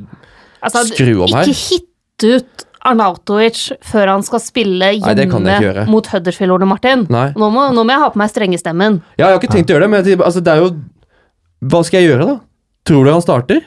[0.59, 1.47] altså, skru om her.
[1.47, 7.07] Ikke hit ut Arnautovic før han skal spille hjemme Nei, mot Huddersfield, Ole Martin.
[7.09, 8.99] Nå må, nå må jeg ha på meg strengestemmen.
[9.15, 10.73] Ja, jeg har ikke tenkt å gjøre det, men altså, det er jo
[11.71, 12.35] Hva skal jeg gjøre, da?
[12.85, 13.63] Tror du han starter?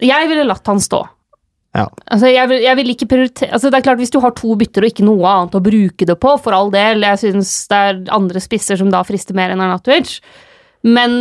[0.00, 1.02] Jeg ville latt han stå.
[1.76, 1.84] Ja.
[2.08, 4.54] Altså, jeg vil, jeg vil ikke prioritere altså, Det er klart Hvis du har to
[4.56, 7.80] bytter og ikke noe annet å bruke det på, for all del, jeg syns det
[7.90, 10.14] er andre spisser som da frister mer enn Arnatovic,
[10.88, 11.18] men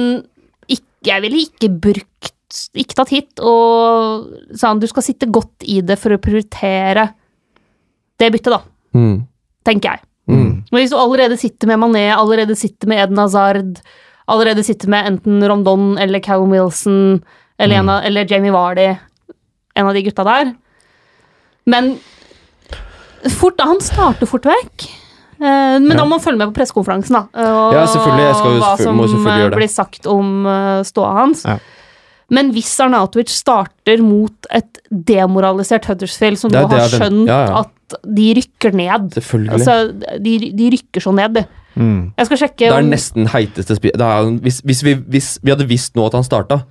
[0.72, 2.32] ikke, jeg ville ikke brukt
[2.78, 7.10] Ikke tatt hit og sa han du skal sitte godt i det for å prioritere
[8.22, 8.62] det byttet, da,
[8.95, 9.26] Mm.
[9.68, 9.99] tenker jeg.
[10.32, 10.64] Mm.
[10.72, 13.82] Men hvis du allerede sitter med Mané, allerede sitter med Eden Hazard,
[14.32, 17.20] allerede sitter med enten Rondon eller Callum Wilson
[17.60, 18.88] eller, en eller Jamie Vardy,
[19.76, 20.53] en av de gutta der
[21.67, 21.95] Men
[23.39, 24.84] fort, han starter fort vekk.
[25.41, 25.95] Eh, Men Ja.
[25.97, 27.21] da må man følge med på pressekonferansen, da.
[27.34, 29.53] Og Ja, selvfølgelig, jeg skal hva som må selvfølgelig gjøre det.
[29.53, 31.43] eh, blir sagt om eh, ståa hans.
[31.45, 31.57] Ja.
[32.30, 37.59] Men hvis Arnautovic starter mot et demoralisert Huddersfield, som nå har skjønt ja, ja.
[37.59, 39.13] at de rykker ned.
[39.51, 41.45] Altså, de, de rykker så ned, de.
[41.78, 42.13] Mm.
[42.17, 45.39] Jeg skal sjekke det er om nesten heiteste spi- det jo- hvis, hvis, vi, hvis
[45.43, 46.63] vi hadde visst nå at han starta,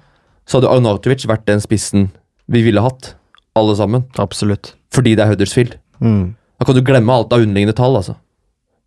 [0.47, 2.11] så hadde Arnautovic vært den spissen
[2.51, 3.15] vi ville hatt.
[3.57, 4.05] Alle sammen.
[4.19, 4.75] Absolutt.
[4.95, 5.77] Fordi det er Huddersfield.
[6.01, 6.35] Mm.
[6.59, 8.17] Da kan du glemme alt av underliggende tall, altså.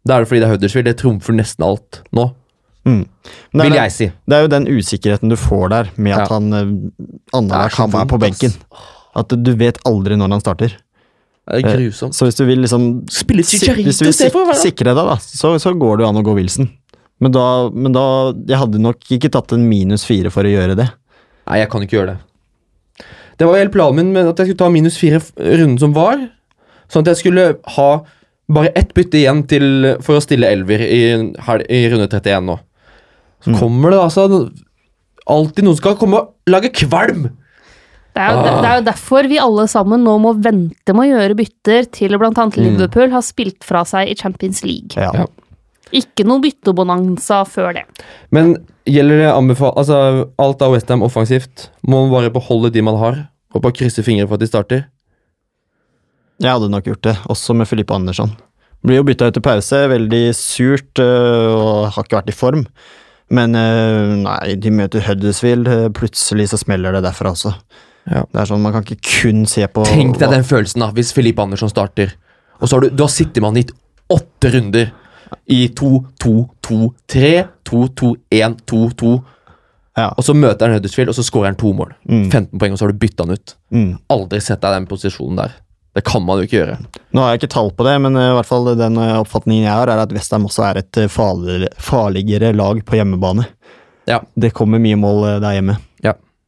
[0.08, 0.88] Det er det fordi det er Huddersfield.
[0.90, 2.30] Det trumfer nesten alt nå,
[2.88, 3.02] Mm.
[3.52, 4.06] Vil det, er, jeg si.
[4.32, 6.38] det er jo den usikkerheten du får der, med at Ja.
[6.38, 6.70] han eh,
[7.36, 8.54] annenhver er kamp er på benken.
[9.18, 10.78] At du vet aldri når han starter.
[11.48, 12.16] Det er grusomt.
[12.16, 15.16] Så hvis du vil liksom Spille Chicharito Hvis du vil for, sik sikre deg, da,
[15.20, 16.70] så, så går det jo an å gå Wilson.
[17.20, 17.44] Men da,
[17.74, 18.04] men da
[18.48, 20.88] Jeg hadde nok ikke tatt en minus fire for å gjøre det.
[21.48, 22.20] Nei, jeg kan ikke gjøre det.
[23.38, 26.22] Det var hele planen min med at jeg skulle ta minus fire runden som var.
[26.90, 27.90] Sånn at jeg skulle ha
[28.50, 29.66] bare ett bytte igjen til,
[30.02, 32.56] for å stille elver i, i runde 31 nå.
[33.44, 34.24] Så kommer det altså
[35.28, 37.28] alltid noen skal komme og lage kvalm!
[38.18, 38.62] Det er, jo, Ah.
[38.64, 42.16] det er jo derfor vi alle sammen nå må vente med å gjøre bytter til
[42.18, 42.46] bl.a.
[42.58, 44.98] Liverpool har spilt fra seg i Champions League.
[44.98, 45.12] Ja.
[45.14, 45.28] Ja.
[45.96, 47.86] Ikke noe byttebonanza før det.
[48.36, 48.56] Men
[48.88, 49.74] gjelder det anbefal...
[49.80, 51.70] Altså, alt av Westham offensivt.
[51.88, 53.24] Må man bare beholde de man har,
[53.54, 54.86] og bare krysse fingre for at de starter?
[56.44, 58.36] Jeg hadde nok gjort det, også med Filippe Andersson.
[58.86, 62.68] Blir jo bytta ut til pause, veldig surt øh, og har ikke vært i form.
[63.34, 67.56] Men øh, nei, de møter Huddersfield, øh, plutselig så smeller det derfra også.
[68.08, 68.22] Ja.
[68.24, 71.12] Det er sånn, Man kan ikke kun se på Tenk deg den følelsen da, hvis
[71.16, 72.14] Filippe Andersson starter.
[72.62, 73.66] Og så har du, du har sittet med han i
[74.14, 74.94] åtte runder.
[75.46, 79.14] I 2-2-2-3, 2-2-1, 2-2.
[79.98, 80.12] Ja.
[80.14, 81.96] Og så møter han Huddersfield, og så skårer han to mål.
[82.06, 82.28] Mm.
[82.30, 83.56] 15 poeng, og så har du bytta han ut.
[83.74, 83.90] Mm.
[84.14, 85.56] Aldri sett deg i den posisjonen der.
[85.98, 86.76] Det kan man jo ikke gjøre.
[87.16, 89.66] Nå har jeg ikke tall på det, men øh, i hvert fall den øh, oppfatningen
[89.66, 93.48] jeg har, er at Westham også er et øh, farligere, farligere lag på hjemmebane.
[94.08, 94.20] Ja.
[94.38, 95.80] Det kommer mye mål der hjemme.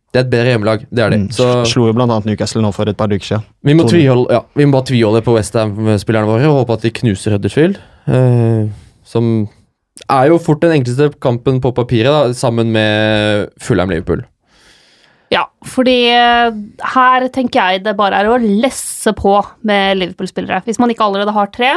[0.09, 1.19] Det er et bedre hjemmelag, det er det.
[1.27, 1.65] Mm.
[1.69, 3.43] Slo jo annet Newcastle nå for et par uker siden.
[3.63, 6.87] vi må, to- tviholde, ja, vi må bare tviholde på Westham-spillerne våre og håpe at
[6.87, 7.77] de knuser Huddersfield.
[8.09, 8.69] eh,
[9.05, 9.47] som
[10.09, 14.23] er jo fort den enkleste kampen på papiret, da, sammen med Fulham-Liverpool.
[15.29, 16.49] Ja, fordi eh,
[16.95, 20.63] her tenker jeg det bare er å lesse på med Liverpool-spillere.
[20.65, 21.75] Hvis man ikke allerede har tre,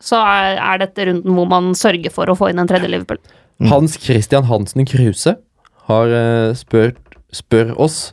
[0.00, 3.20] så er, er dette runden hvor man sørger for å få inn en tredje Liverpool.
[3.60, 3.68] Mm.
[3.72, 5.36] Hans Christian Hansen Kruse
[5.90, 6.96] har eh, spurt,
[7.34, 8.10] spør oss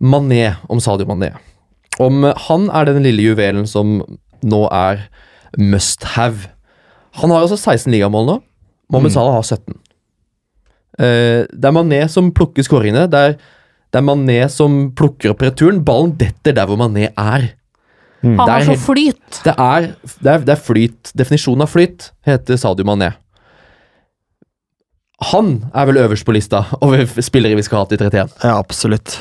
[0.00, 1.34] Mané om Sadio Mané.
[2.00, 4.00] Om eh, han er den lille juvelen som
[4.40, 5.06] nå er
[5.58, 6.48] must have.
[7.20, 8.40] Han har altså 16 ligamål nå.
[8.90, 9.14] Mohammed Mm.
[9.14, 9.74] Salah har 17.
[11.00, 13.06] Uh, det er Mané som plukker skåringene.
[13.10, 13.36] Det er,
[13.92, 15.84] det er Mané som plukker opp returen.
[15.84, 17.52] Ballen detter der hvor Mané er.
[18.22, 18.36] Mm.
[18.36, 19.40] Han har så flyt.
[19.44, 21.12] Det er, det, er, det er flyt.
[21.16, 23.14] Definisjonen av flyt heter Sadio Mané.
[25.20, 28.30] Han er vel øverst på lista over spillere vi skal ha til 31.
[28.44, 29.18] Ja, absolutt.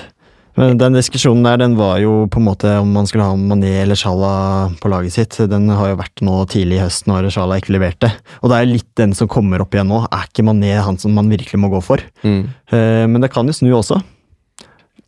[0.60, 3.82] Men den diskusjonen der, den var jo på en måte om man skulle ha Mané
[3.84, 5.38] eller Salah på laget sitt.
[5.52, 8.10] Den har jo vært nå tidlig i høst når Salah ikke leverte.
[8.41, 10.02] Og det er litt den som kommer opp igjen nå.
[10.12, 12.04] Er ikke Mané han som man virkelig må gå for?
[12.26, 12.41] Mm.
[12.76, 14.02] Eh, men det kan jo snu også.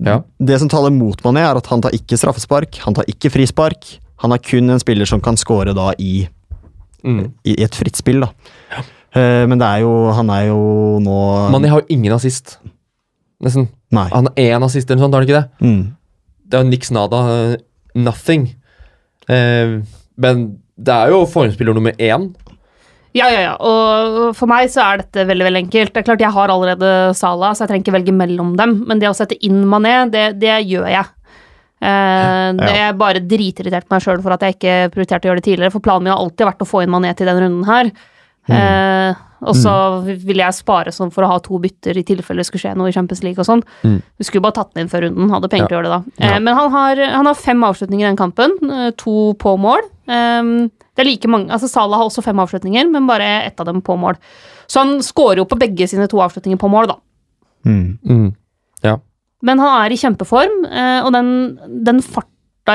[0.02, 0.22] Ja.
[0.40, 3.98] Det som taler mot Mané, er at han tar ikke straffespark, han tar ikke frispark.
[4.24, 6.28] Han er kun en spiller som kan score da i,
[7.04, 7.32] Mm.
[7.50, 8.28] i et fritt spill, da.
[8.78, 8.84] Eh,
[9.14, 10.60] men det er jo Han er jo
[11.04, 11.16] nå
[11.52, 12.58] Mané har jo ingen assist.
[13.44, 13.68] Nesten.
[13.92, 14.06] Nei.
[14.14, 15.68] Han har én assist eller noe sånt, har han ikke det?
[15.68, 15.82] Mm.
[16.48, 17.20] Det er jo niks nada.
[17.34, 17.56] eh,
[17.96, 18.46] Nothing.
[19.28, 19.82] Eh,
[20.22, 20.46] men
[20.78, 22.30] det er jo formspiller nummer én.
[23.14, 23.56] Ja, ja, ja.
[23.60, 25.92] Og for meg så er dette veldig veldig enkelt.
[25.92, 28.78] Det er klart Jeg har allerede Sala, så jeg trenger ikke velge mellom dem.
[28.88, 31.10] Men det å sette inn Mané, det, det gjør jeg.
[31.82, 35.42] Eh, det er bare dritirritert på meg sjøl for at jeg ikke prioriterte å gjøre
[35.42, 35.74] det tidligere.
[35.76, 37.92] For planen min har alltid vært å få inn Mané til den runden her.
[38.50, 39.72] Eh, og så
[40.06, 42.90] ville jeg spare sånn for å ha to bytter i tilfelle det skulle skje noe
[42.90, 43.64] i Champions League og sånn.
[43.84, 44.02] Mm.
[44.18, 45.68] Vi skulle bare tatt den inn før runden, hadde penger Ja.
[45.68, 46.26] til å gjøre det da.
[46.26, 46.40] Eh, Ja.
[46.40, 49.82] Men han har, han har fem avslutninger i den kampen, eh, to på mål.
[50.08, 53.66] Eh, det er like mange, altså Salah har også fem avslutninger, men bare ett av
[53.66, 54.16] dem på mål.
[54.68, 56.96] Så han scorer jo på begge sine to avslutninger på mål, da.
[57.66, 58.00] Mm.
[58.06, 58.36] Mm.
[58.84, 58.98] Ja.
[59.42, 62.28] Men han er i kjempeform, eh, og den, den farta,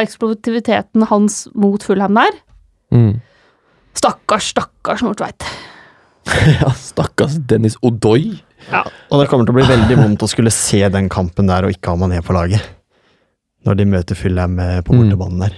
[0.02, 2.30] eksplosiviteten hans mot Fulham der
[2.92, 3.20] Mm.
[3.96, 5.46] Stakkars, stakkars Nordtveit.
[6.60, 8.36] ja, stakkars Dennis Odoi.
[9.10, 11.74] Og det kommer til å bli veldig vondt å skulle se den kampen der og
[11.74, 12.64] ikke ha Mané på laget.
[13.66, 15.00] Når de møter Fulham eh, på Mm.
[15.04, 15.54] bortebanen der.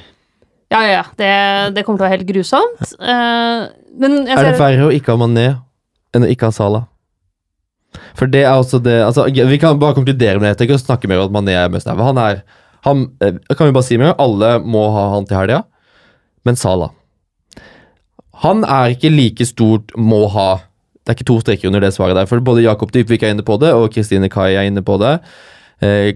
[0.72, 1.04] Ja, ja, ja.
[1.16, 1.32] Det,
[1.76, 2.92] det kommer til å være helt grusomt.
[3.00, 3.64] Eh,
[4.00, 5.48] men jeg Er det verre å ikke ha Mané
[6.16, 6.86] enn å ikke ha Salah?
[8.18, 10.68] For det er også det altså, Vi kan bare konkludere med det.
[10.68, 11.88] Jeg å snakke mer om at Mané er mest.
[11.88, 12.42] Han er
[12.84, 15.64] han, eh, Kan vi bare si med en gang, Alle må ha han til helga,
[16.44, 16.92] men Salah
[18.44, 20.48] Han er ikke like stort må ha.
[21.02, 22.28] Det er ikke to streker under det svaret der.
[22.30, 25.18] For både Jakob Dybvik er inne på det, og Kristine Kai er inne på det.
[25.82, 26.12] Eh,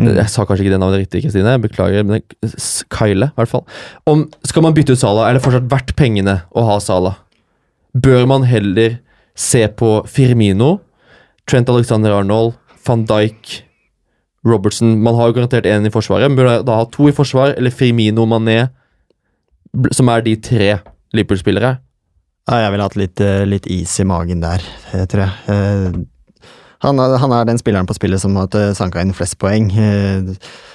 [0.00, 0.14] Mm.
[0.16, 1.58] Jeg sa kanskje ikke det navnet riktig, Kristine.
[1.60, 2.04] Beklager.
[2.04, 2.22] men
[2.90, 3.64] Kyle, i hvert fall.
[4.08, 7.18] Om, skal man bytte ut Salah, er det fortsatt verdt pengene å ha Salah?
[7.92, 8.98] Bør man heller
[9.36, 10.78] se på Firmino,
[11.48, 12.54] Trent Alexander Arnold,
[12.86, 13.62] van Dijk,
[14.42, 16.28] Robertson Man har jo garantert én i forsvaret.
[16.30, 18.70] men Bør da ha to i forsvar, eller Firmino Mané,
[19.92, 20.80] som er de tre
[21.16, 21.76] Liverpool-spillere?
[22.50, 25.32] Ja, jeg ville hatt litt, eh, litt is i magen der, Jeg tror jeg.
[25.48, 26.00] Eh,
[26.82, 29.68] Han er, han er den spilleren på spillet som har eh, sanka inn flest poeng.
[29.70, 30.34] Eh,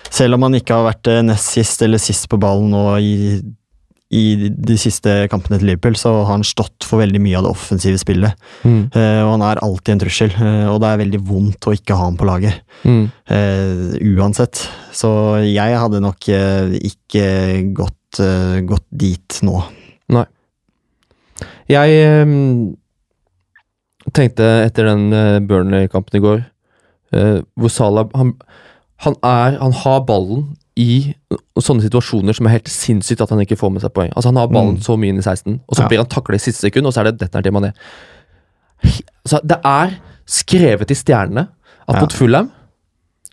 [0.09, 3.41] Selv om han ikke har vært eh, nest sist eller sist på ballen nå i,
[4.15, 7.51] i de siste kampene til Liverpool, så har han stått for veldig mye av det
[7.51, 8.39] offensive spillet.
[8.63, 8.85] Mm.
[8.95, 11.97] Eh, Og han er alltid en trussel, eh, og det er veldig vondt å ikke
[11.99, 12.61] ha ham på laget.
[12.87, 13.11] Mm.
[13.27, 14.63] eh, uansett.
[14.95, 15.11] Så
[15.43, 17.27] jeg hadde nok eh, ikke
[17.75, 19.59] gått, eh, gått dit nå.
[21.69, 22.75] Jeg ehm,
[24.15, 26.43] tenkte etter den uh, Burnley-kampen i går,
[27.13, 28.33] eh, hvor Salah han,
[29.03, 30.45] han, er, han har ballen
[30.79, 31.13] i
[31.59, 34.11] sånne situasjoner som er helt sinnssykt at han ikke får med seg poeng.
[34.13, 34.83] Altså Han har ballen Mm.
[34.85, 35.87] så mye inn i 16, og så Ja.
[35.89, 37.73] blir han taklet i siste sekund, og så er det dette han til Mané.
[39.25, 41.47] Altså, det er skrevet i stjernene
[41.87, 41.99] at Ja.
[42.01, 42.51] mot Fulham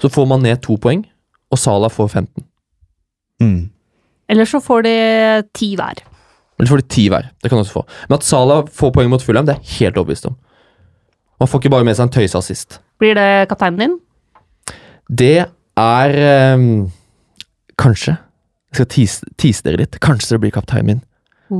[0.00, 1.04] så får Mané to poeng,
[1.52, 2.44] og Salah får 15.
[3.40, 3.70] Mm.
[4.28, 6.00] Eller så får de ti hver.
[6.64, 7.28] Eller får de ti hver.
[7.42, 7.84] Det kan du også få.
[8.08, 10.36] Men at Salah får poeng mot Fulham, det er jeg helt overbevist om.
[11.42, 12.78] Man får ikke bare med seg en tøyseassist.
[13.02, 13.96] Blir det kapteinen din?
[15.12, 16.14] Det er
[16.56, 16.86] um,
[17.76, 18.16] Kanskje.
[18.72, 19.98] Jeg skal tease, tease dere litt.
[20.02, 21.02] Kanskje det blir kapteinen min.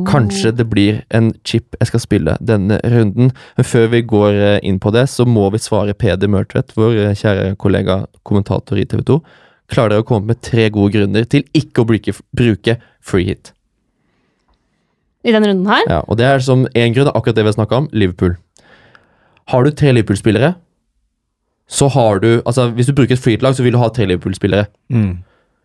[0.09, 3.30] Kanskje det blir en chip jeg skal spille denne runden.
[3.59, 6.96] Men før vi går eh, inn på det, så må vi svare Peder Mørtvedt, vår
[7.02, 9.18] eh, kjære kollega kommentator i TV 2.
[9.70, 13.52] Klarer dere å komme med tre gode grunner til ikke å bruke, bruke free hit?
[15.24, 15.84] I denne runden her?
[15.88, 18.36] Ja, og det er som én grunn, akkurat det vi har snakka om, Liverpool.
[19.52, 20.54] Har du tre Liverpool-spillere,
[21.68, 24.06] så har du Altså, hvis du bruker et free hit-lag, så vil du ha tre
[24.06, 24.66] Liverpool-spillere.
[24.92, 25.22] Mm.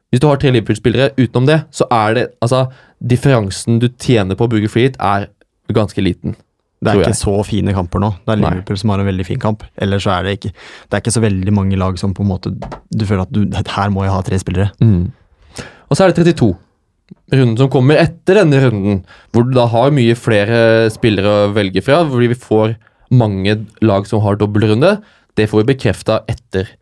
[0.10, 2.68] Hvis du har tre Liverpool-spillere utenom det, så er det Altså,
[3.03, 5.28] differansen du tjener på å bruke free er
[5.76, 6.36] ganske liten.
[6.80, 8.14] Det er ikke så fine kamper nå.
[8.24, 8.53] Det er Nei.
[8.55, 9.66] Liverpool som har en veldig fin kamp.
[9.78, 12.30] Ellers så er det ikke Det er ikke så veldig mange lag som på en
[12.30, 14.72] måte Du føler at du Her må jeg ha tre spillere.
[14.80, 16.55] Og så er det 32.
[17.32, 19.02] Runden som kommer etter denne runden,
[19.32, 22.76] hvor du da har mye flere spillere å velge fra, fordi vi får
[23.14, 23.56] mange
[23.86, 24.96] lag som har dobbeltrunde.
[25.38, 26.76] Det får vi bekrefta etter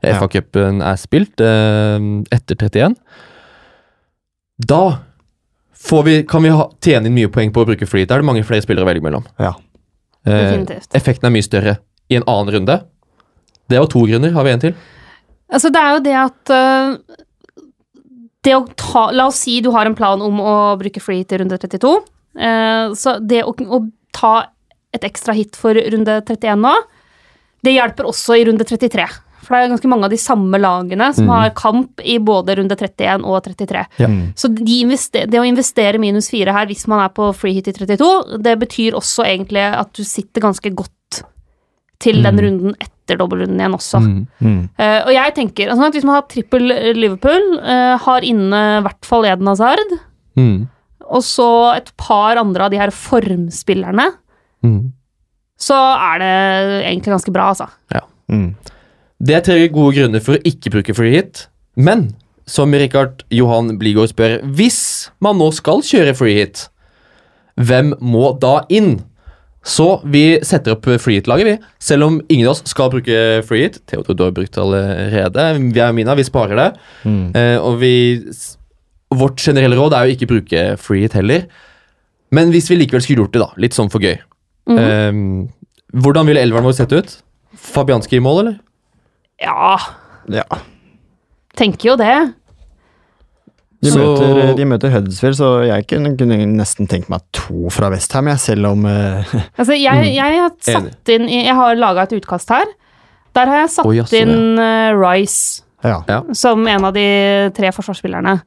[0.00, 0.14] Ja.
[0.16, 1.98] FA-cupen er spilt, eh,
[2.32, 2.94] etter 31.
[4.56, 5.00] Da
[5.76, 8.06] får vi, kan vi ha, tjene inn mye poeng på å bruke free.
[8.06, 9.26] Da er det mange flere spillere å velge mellom.
[9.38, 9.54] Ja.
[10.24, 10.64] Eh,
[10.96, 11.78] effekten er mye større
[12.10, 12.78] i en annen runde.
[13.68, 14.32] Det var to grunner.
[14.32, 14.74] Har vi en til?
[15.52, 16.96] Altså, det er jo det at øh,
[18.44, 21.42] Det å ta La oss si du har en plan om å bruke free til
[21.42, 21.96] runde 32.
[22.40, 23.82] eh, så det å, å
[24.16, 24.34] ta
[24.94, 26.72] et ekstra hit for runde 31 nå,
[27.64, 29.06] det hjelper også i runde 33.
[29.40, 31.32] For det er ganske mange av de samme lagene som mm.
[31.32, 33.84] har kamp i både runde 31 og 33.
[34.02, 34.08] Ja.
[34.38, 34.78] Så de
[35.10, 38.56] det å investere minus fire her hvis man er på free hit i 32, det
[38.60, 41.22] betyr også egentlig at du sitter ganske godt
[42.00, 42.44] til den Mm.
[42.44, 44.00] runden etter dobbeltrunden igjen også.
[44.04, 44.26] Mm.
[44.40, 44.60] Mm.
[44.78, 46.62] Uh, og jeg tenker altså, at Hvis man har trippel
[46.94, 49.98] Liverpool, uh, har inne i hvert fall Eden Hazard,
[50.36, 50.68] Mm.
[51.10, 54.12] og så et par andre av de her formspillerne,
[54.62, 54.92] Mm.
[55.58, 57.66] så er det egentlig ganske bra, altså.
[58.30, 58.54] Mm.
[59.20, 61.48] Det er tre gode grunner for å ikke bruke free hit.
[61.76, 62.14] Men
[62.46, 66.68] som Rikard Johan Bligård spør, hvis man nå skal kjøre free hit,
[67.60, 69.02] hvem må da inn?
[69.66, 71.70] Så vi setter opp free hit-laget, vi.
[71.82, 73.80] Selv om ingen av oss skal bruke free hit.
[73.90, 75.44] Theodor, du har brukt det allerede.
[75.74, 76.68] Vi er Mina, vi sparer det.
[77.04, 77.26] Mm.
[77.36, 77.94] Eh, og vi
[79.10, 81.48] Vårt generelle råd er jo ikke bruke free hit heller.
[82.30, 84.14] Men hvis vi likevel skulle gjort det, da, litt sånn for gøy
[84.70, 84.78] mm.
[84.78, 85.16] eh,
[85.98, 87.16] Hvordan ville elveren vår sett ut?
[87.58, 88.60] Fabianski i mål, eller?
[89.42, 89.80] Ja,
[90.30, 90.44] Ja.
[91.58, 92.14] tenker jo det.
[93.82, 97.88] De, Så- møter, de møter Huddersfield, så jeg kunne, kunne nesten tenkt meg to fra
[97.90, 99.24] Westham, jeg, selv om uh,
[99.58, 100.10] Altså, jeg, Mm.
[100.18, 102.64] jeg har satt inn Jeg har laga et utkast her.
[103.34, 106.02] Der har jeg satt oh, jaså, inn uh, Rice Ja.
[106.08, 106.20] Ja.
[106.36, 108.42] som en av de tre forsvarsspillerne.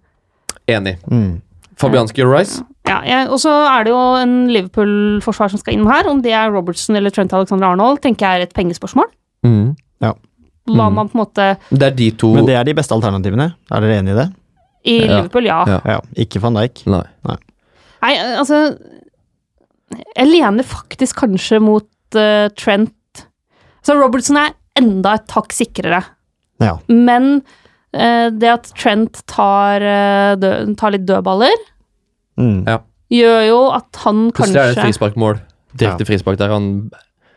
[0.70, 1.00] Enig.
[1.10, 1.42] Mm.
[1.82, 2.62] Fabianski og Rice?
[2.86, 6.06] Ja, jeg- Og så er det jo en Liverpool-forsvar som skal inn her.
[6.12, 9.10] Om det er Robertson eller Trent Alexander Arnold, tenker jeg er et pengespørsmål.
[9.44, 9.76] Mm.
[10.04, 10.14] Hva
[10.88, 10.94] Mm.
[10.96, 13.50] man på en måte Det er de to Men det er de beste alternativene.
[13.70, 14.30] Er dere enig i det?
[14.86, 15.16] I Ja.
[15.18, 15.64] Liverpool, ja.
[15.68, 15.80] Ja.
[15.86, 16.00] Ja.
[16.20, 16.86] Ikke van Dijk.
[16.92, 17.04] Nei.
[18.04, 18.58] Nei, altså
[20.18, 23.26] Jeg lener faktisk kanskje mot uh, Trent.
[23.86, 26.00] Så Robertson er enda et hakk sikrere.
[26.64, 26.78] Ja.
[26.90, 27.42] Men
[27.94, 31.70] uh, det at Trent tar, uh, dø, tar litt dødballer,
[32.34, 32.64] Mm.
[32.66, 32.80] Ja.
[33.14, 35.36] gjør jo at han Plutselig er det et frisparkmål.
[35.78, 36.08] Direkte Ja.
[36.10, 36.90] frispark der han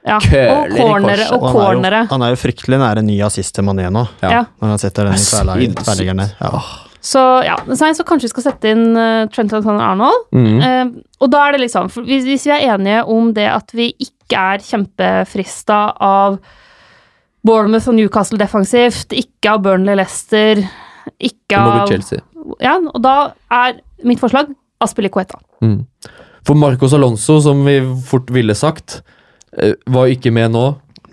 [0.07, 0.17] Ja.
[0.25, 1.17] Køler Og i cornere.
[1.19, 1.33] korset.
[1.37, 4.07] Og Og han, er jo, han er jo fryktelig nære ny assist til Mané nå,
[4.23, 4.31] Ja.
[4.31, 4.43] Ja.
[4.63, 6.33] når han setter den i tverrleggeren der.
[6.41, 6.63] Ja.
[7.01, 10.29] Så ja, så, så kanskje vi skal sette inn uh, Trent Alexander-Arnold.
[10.35, 10.61] Mm.
[10.61, 13.75] Uh, og da er det liksom for hvis, hvis vi er enige om det at
[13.77, 16.41] vi ikke er kjempefrista av
[17.47, 20.65] Bournemouth og Newcastle defensivt, ikke av Burnley Leicester,
[21.23, 22.23] ikke av Chelsea.
[22.63, 23.17] Ja, og da
[23.55, 24.51] er mitt forslag
[24.83, 25.39] Aspilicueta.
[25.65, 25.85] Mm.
[26.47, 29.01] For Marcos Alonso, som vi fort ville sagt,
[29.57, 30.67] eh, var ikke med nå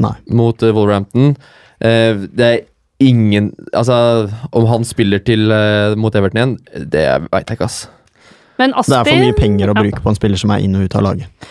[0.03, 0.15] Nei.
[0.29, 1.35] mot Wolverhampton.
[1.79, 2.59] Eh, Det er
[3.03, 3.95] ingen Altså,
[4.51, 6.55] om han spiller til uh, mot Everton igjen,
[6.93, 7.83] det veit jeg ikke, ass.
[8.61, 9.81] Men Aspi Det er for mye penger å ja.
[9.81, 11.47] bruke på en spiller som er inn og ut av laget.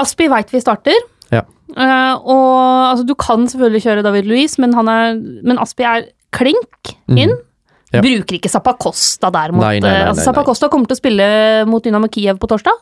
[0.00, 0.98] Aspi veit vi starter.
[1.30, 1.44] Ja.
[1.76, 2.56] Uh, og
[2.90, 7.36] altså, du kan selvfølgelig kjøre David Louise, men, han er, men Aspi er klink inn.
[7.36, 7.46] Mm.
[7.90, 8.02] Ja.
[8.04, 10.68] Bruker ikke Zappacosta der mot Nei, nei, nei, eh, altså, nei.
[10.70, 11.24] Kommer til å spille
[11.66, 12.76] mot Dynamo Kiev på torsdag.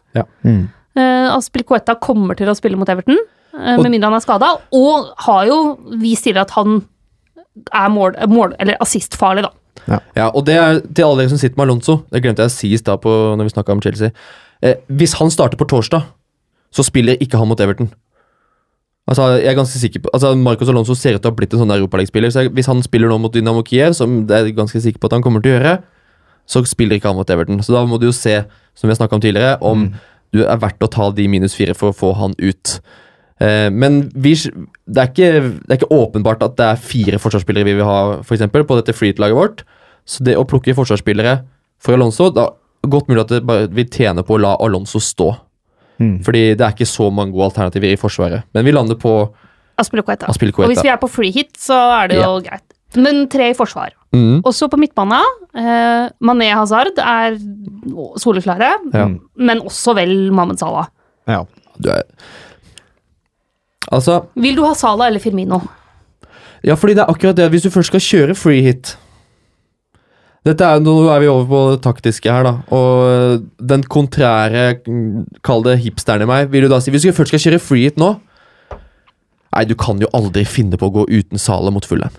[0.44, 0.66] Mm.
[0.98, 3.16] Uh, Aspilicueta kommer til å spille mot Everton,
[3.54, 4.50] uh, med mindre han er skada.
[4.76, 5.58] Og har jo
[6.02, 6.82] vist tidligere at han
[7.74, 9.54] er mål, mål, eller assistfarlig, da.
[10.16, 12.02] Ja, og det er til alle dere som sitter med Alonso.
[12.12, 14.12] Det glemte jeg å si i stad når vi snakka om Chelsea.
[14.60, 16.04] Eh, hvis han starter på torsdag,
[16.74, 17.88] så spiller ikke han mot Everton.
[19.08, 21.54] Altså, jeg er ganske sikker på Altså, Marcos Alonso ser ut til å ha blitt
[21.56, 22.32] en sånn Europaliga-spiller.
[22.34, 25.16] Så hvis han spiller nå mot Dynamo Kiev, som jeg er ganske sikker på at
[25.16, 25.78] han kommer til å gjøre,
[26.48, 27.62] så spiller ikke han mot Everton.
[27.64, 28.42] Så da må du jo se,
[28.76, 29.88] som vi har snakka om tidligere, om
[30.36, 32.78] du er verdt å ta de minus fire for å få han ut.
[33.40, 35.32] Eh, men vi, det, er ikke,
[35.62, 38.78] det er ikke åpenbart at det er fire forsvarsspillere vi vil ha for eksempel, på
[38.80, 39.64] dette freet-laget vårt.
[40.08, 41.42] Så det å plukke forsvarsspillere
[41.82, 42.50] for Alonso da,
[42.88, 45.32] Godt mulig at det bare, vi tjener på å la Alonso stå.
[45.98, 46.20] Mm.
[46.24, 48.46] Fordi det er ikke så mange gode alternativer i forsvaret.
[48.54, 49.12] Men vi lander på
[49.78, 50.30] Aspilicueta.
[50.30, 52.64] Og hvis vi er på free hit, så er det jo greit.
[52.96, 53.92] Men tre i forsvar.
[54.14, 55.20] mm, Også på midtbane.
[55.54, 57.36] Eh, Mané Hazard er
[58.16, 59.08] soleklare, Ja.
[59.36, 60.88] Men også vel Mahmed Salah.
[61.26, 61.44] Ja.
[61.78, 62.02] du er,
[63.94, 65.60] Altså Vil du ha Sala eller Firmino?
[66.66, 67.48] Ja, fordi det er akkurat det.
[67.52, 68.96] Hvis du først skal kjøre free hit
[70.46, 72.54] Dette er, Nå er vi over på det taktiske her, da.
[72.74, 74.78] Og den kontrære,
[75.44, 77.88] kall det hipsteren i meg, vil du da si Hvis du først skal kjøre free
[77.88, 78.14] hit nå
[79.48, 82.12] Nei, du kan jo aldri finne på å gå uten Sala mot Fulham.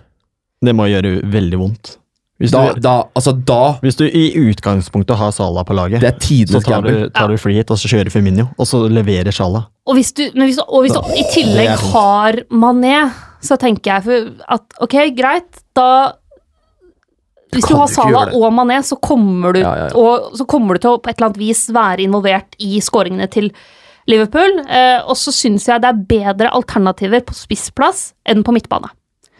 [0.65, 1.91] Det må gjøre veldig vondt.
[2.39, 6.07] Hvis Da, du, da, altså da hvis du i utgangspunktet har Salah på laget, Det
[6.07, 9.31] er så tar du, tar du free hit, og så kjører Firmino, og så leverer
[9.35, 9.65] Salah.
[9.85, 11.91] Og hvis du, men hvis, og hvis du i tillegg dumt.
[11.91, 13.09] har Mané,
[13.43, 16.13] så tenker jeg for at ok, greit, da
[17.51, 19.95] Hvis du har Sala Salah og Mané, så kommer, du, Ja, ja, ja.
[19.97, 23.27] Og, så kommer du til å på et eller annet vis være involvert i skåringene
[23.33, 23.49] til
[24.07, 24.59] Liverpool.
[24.69, 28.91] Eh, og så syns jeg det er bedre alternativer på spissplass enn på midtbane.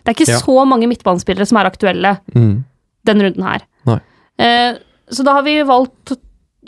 [0.04, 0.40] Det er ikke Ja.
[0.42, 2.66] så mange midtbanespillere som er aktuelle Mm.
[3.08, 3.64] Denne runden her.
[3.88, 4.00] Nei.
[4.40, 4.74] Eh,
[5.12, 6.14] så da har vi valgt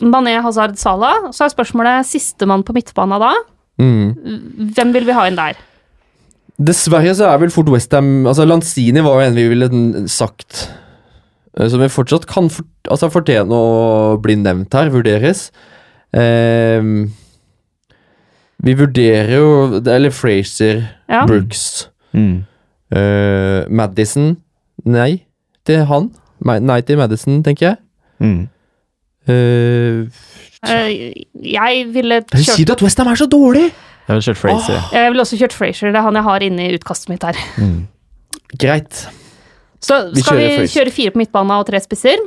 [0.01, 1.27] Mané, Hazard, Salah.
[1.35, 3.33] Så er spørsmålet sistemann på midtbana da.
[3.81, 4.71] Mm.
[4.75, 5.59] Hvem vil vi ha inn der?
[6.61, 9.67] Dessverre så er vel fort Westham altså Lanzini var jo en vi ville
[10.11, 10.67] sagt
[11.57, 15.47] eh, Som vi fortsatt kan for, altså fortjene å bli nevnt her, vurderes.
[16.13, 16.81] Eh,
[18.61, 21.25] vi vurderer jo Eller Fraser, Ja.
[21.25, 22.43] Brooks, Mm.
[22.91, 24.35] eh, Madison
[24.85, 25.23] Nei
[25.65, 26.11] til han.
[26.45, 27.77] Nei in Madison, tenker jeg.
[28.19, 28.49] Mm.
[29.29, 30.07] Uh,
[30.61, 33.71] Eh, jeg ville kjørt du at Westham er så dårlig?!
[33.71, 34.77] Jeg ville kjørt Frazier.
[34.77, 34.93] Oh.
[34.93, 35.93] Jeg ville også kjørt Frazier.
[35.93, 37.37] Det er han jeg har inne i utkastet mitt her.
[37.57, 37.87] Mm.
[38.59, 39.05] Greit.
[39.81, 42.21] Så Vi skal vi kjører kjøre fire på midtbane og tre spisser.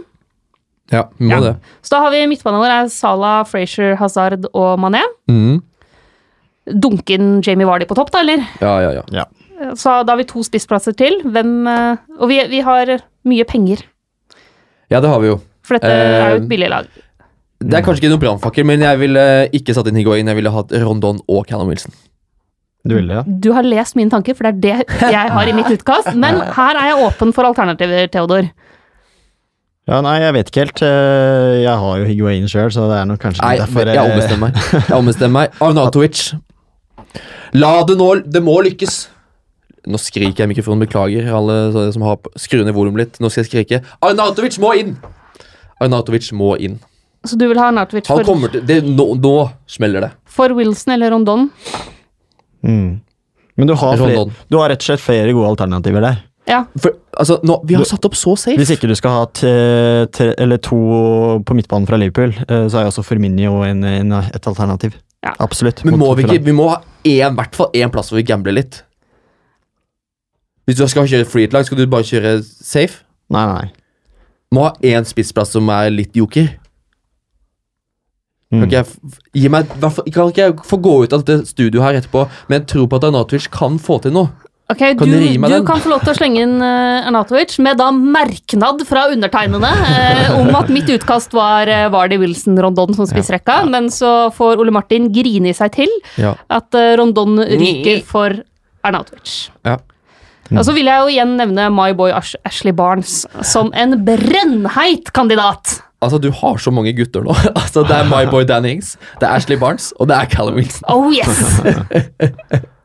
[0.92, 1.40] Ja, vi må Ja.
[1.40, 1.54] det.
[1.82, 5.02] Så da har vi midtbanen vår er Salah, Frazier, Hazard og Mané.
[5.30, 5.62] Mm.
[6.80, 8.46] Dunken Jamie Vardy på topp, da, eller?
[8.60, 9.24] Ja, ja, ja.
[9.74, 11.20] Så da har vi to spissplasser til.
[11.22, 13.84] Hvem eh, Og vi, vi har mye penger,
[14.92, 15.40] Ja, det har vi jo.
[15.64, 16.86] for dette er jo Eh, et billig lag.
[17.64, 19.22] Det er kanskje ikke noen brannfakkel, men jeg ville
[19.56, 20.26] ikke satt inn Higuain.
[20.28, 21.92] Jeg ville hatt Rondon og Callum Wilson.
[22.84, 23.22] Du ville, ja?
[23.24, 26.10] Du har lest mine tanker, for det er det jeg har i mitt utkast.
[26.14, 28.50] Men her er jeg åpen for alternativer, Theodor.
[29.88, 30.82] Ja, nei, jeg vet ikke helt.
[30.82, 34.50] Eh, Jeg har jo Higuain sjøl, så det er nok kanskje Nei, derfor jeg ombestemmer
[34.50, 34.60] meg.
[34.88, 35.58] Jeg ombestemmer meg.
[35.60, 36.22] Arnatovic.
[37.54, 39.08] La det nå Det må lykkes.
[39.86, 43.18] Nå skriker jeg i mikrofonen, beklager alle som har Skru ned volumet litt.
[43.20, 43.82] Nå skal jeg skrike.
[44.00, 44.94] Arnatovic må inn!
[45.82, 46.78] Arnatovic må inn.
[47.24, 49.34] Så du vil ha Arnautovic Han for, kommer til det, nå, nå
[49.70, 50.10] smeller det.
[50.28, 51.46] for Wilson eller Rondon?
[52.66, 53.00] Mm.
[53.56, 56.22] Men du har, flere, du har rett og slett flere gode alternativer der.
[56.50, 56.64] Ja.
[56.80, 58.56] For, altså, nå, vi har Du- satt opp så safe.
[58.60, 59.52] Hvis ikke du skal ha te,
[60.12, 60.76] tre, eller to
[61.46, 64.98] på midtbanen fra Liverpool, eh, så er jo også Firmino en, en, et alternativ.
[65.24, 65.32] Ja.
[65.40, 65.84] Absolutt.
[65.84, 68.52] Men må vi ikke Vi må ha en, hvert fall én plass hvor vi gambler
[68.52, 68.82] litt.
[70.64, 73.02] Hvis du skal kjøre free lag, skal du bare kjøre safe?
[73.32, 73.66] Nei, nei.
[74.54, 76.48] Må ha én spissplass som er litt joker.
[78.54, 78.60] Mm.
[78.62, 79.12] Kan ikke jeg,
[79.42, 79.74] gi meg,
[80.14, 83.00] kan ikke jeg få gå ut av dette studioet her etterpå med en tro på
[83.00, 84.30] at Arnautovic kan få til noe?
[84.72, 87.76] Ok, Kan du, du du kan få lov til å slenge inn uh, Arnautovic med
[87.76, 93.08] da merknad fra undertegnede uh, om at mitt utkast var uh, Vardy Wilson Rondon som
[93.10, 96.32] spissrekka, men så får Ole Martin grine i seg til Ja.
[96.48, 98.38] at uh, Rondon ryker for
[98.86, 99.50] Arnautovic.
[99.68, 99.76] Ja.
[100.52, 105.08] Og så vil jeg jo igjen nevne My Boy Ash Ashley Barnes som en brennheit
[105.16, 105.78] kandidat.
[106.04, 107.32] Altså, du har så mange gutter nå.
[107.60, 110.58] altså, Det er My Boy Dan Ings, det er Ashley Barnes, og det er Callum
[110.60, 110.84] Wilson.
[110.92, 111.40] Oh yes!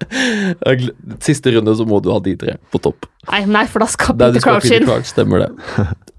[1.27, 3.09] Siste runde så må du ha de tre på topp.
[3.29, 4.87] Nei, nei, for da skal Peter Crouch inn.
[4.87, 5.49] Crouch, stemmer det.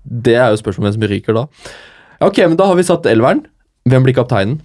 [0.05, 1.47] Det er jo spørsmålet hvem som ryker da.
[2.29, 3.47] Ok, men da har vi satt elveren.
[3.89, 4.61] Hvem blir kapteinen?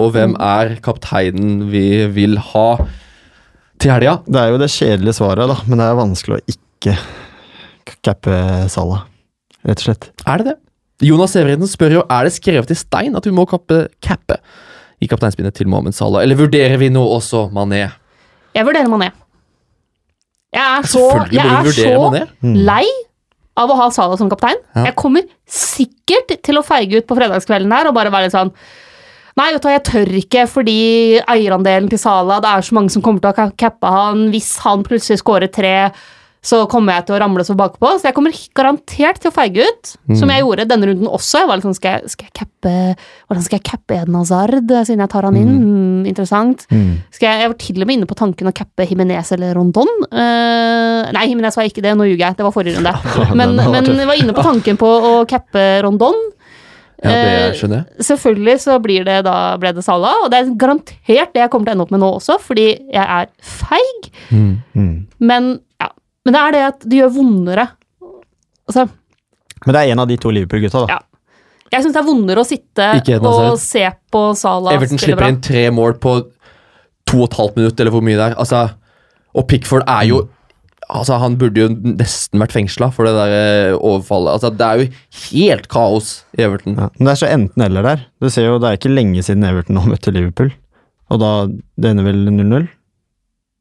[0.00, 2.68] Og hvem er kapteinen vi vil ha
[3.84, 4.18] til helga?
[4.24, 6.94] Det er jo det kjedelige svaret, da, men det er vanskelig å ikke
[8.04, 8.36] cappe
[8.72, 9.04] Salah,
[9.64, 10.08] rett og slett.
[10.24, 10.56] Er det det?
[11.04, 14.38] Jonas Severiden spør jo er det skrevet i stein at vi må kappe cappe
[15.02, 17.82] i kapteinspinnet til Mohammed Salah, eller vurderer vi nå også Mané?
[18.54, 19.10] Jeg vurderer Mané.
[20.54, 21.02] Jeg er så,
[21.34, 22.86] jeg er så lei
[23.58, 24.58] av å ha Salah som kaptein.
[24.74, 24.88] Ja.
[24.88, 28.54] Jeg kommer sikkert til å feige ut på fredagskvelden her og bare være litt sånn
[29.34, 30.78] Nei, vet du hva, jeg tør ikke fordi
[31.26, 34.28] eierandelen til Salah Det er så mange som kommer til å cappe han.
[34.30, 35.90] Hvis han plutselig scorer tre,
[36.44, 37.94] så kommer jeg til å ramle så bakpå.
[37.98, 40.16] Så jeg kommer garantert til å feige ut, Mm.
[40.20, 41.40] som jeg gjorde denne runden også.
[41.40, 42.72] Jeg var litt sånn, skal jeg, skal jeg cappe
[43.26, 45.54] Hvordan skal jeg cappe Eden Hazard, siden jeg tar han inn?
[45.56, 46.06] Mm.
[46.06, 46.66] interessant.
[47.10, 49.88] Skal jeg, jeg var til og med inne på tanken å cappe Jimenez eller Rondon.
[50.12, 52.36] Uh, nei, Jimenez var ikke det, nå ljuger jeg.
[52.36, 52.92] Det var forrige runde.
[53.40, 56.14] Men, men jeg var inne på tanken på å cappe Rondon.
[57.04, 58.04] Ja, det Eh, skjønner jeg.
[58.08, 61.68] Selvfølgelig så blir det da ble det Salah, og det er garantert det jeg kommer
[61.68, 64.10] til å ende opp med nå også, fordi jeg er feig.
[64.32, 65.06] Mm.
[65.20, 65.50] Men,
[65.82, 65.90] ja.
[66.24, 67.66] Men det er det at det gjør vondere.
[68.68, 68.86] Altså,
[69.66, 70.96] Men det er en av de to Liverpool-gutta, da.
[70.96, 71.00] Ja.
[71.74, 72.88] jeg syns det er vondere å sitte
[73.20, 76.16] og se på Salah Everton slipper inn tre mål på
[77.04, 78.36] to og et halvt minutt, eller hvor mye det er.
[78.40, 78.64] Altså,
[79.34, 80.22] og Pickford er jo
[80.90, 84.34] Altså, Han burde jo nesten vært fengsla for det der eh, overfallet.
[84.36, 84.88] Altså, Det er jo
[85.30, 86.76] helt kaos i Everton.
[86.76, 86.90] Ja.
[86.98, 88.04] Men det er så enten-eller der.
[88.20, 90.52] Du ser jo, Det er ikke lenge siden Everton nå møtte Liverpool.
[91.10, 92.68] Og da Det ender vel 0-0?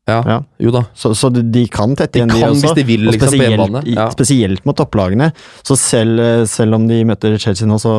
[0.07, 0.41] Ja, Ja.
[0.59, 0.81] jo da.
[0.99, 2.73] Så, så de, de kan tette De igjen, de kan også.
[2.73, 3.87] hvis de vil, Og liksom, på spesielt.
[3.95, 4.09] Ja.
[4.11, 5.29] spesielt mot topplagene.
[5.63, 7.93] Så selv, eh, selv om de møter Chelsea nå, så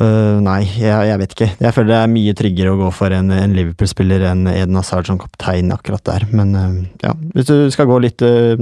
[0.00, 1.48] øh, Nei, jeg, jeg vet ikke.
[1.60, 5.06] Jeg føler det er mye tryggere å gå for en, en Liverpool-spiller enn Eden Hazard
[5.10, 6.26] som kaptein akkurat der.
[6.34, 8.58] Men uh, ja, hvis du skal gå litt uh,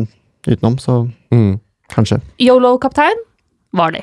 [0.48, 1.54] utenom, så Mm.
[1.94, 2.18] kanskje.
[2.44, 3.16] Yolo-kaptein
[3.72, 4.02] var de.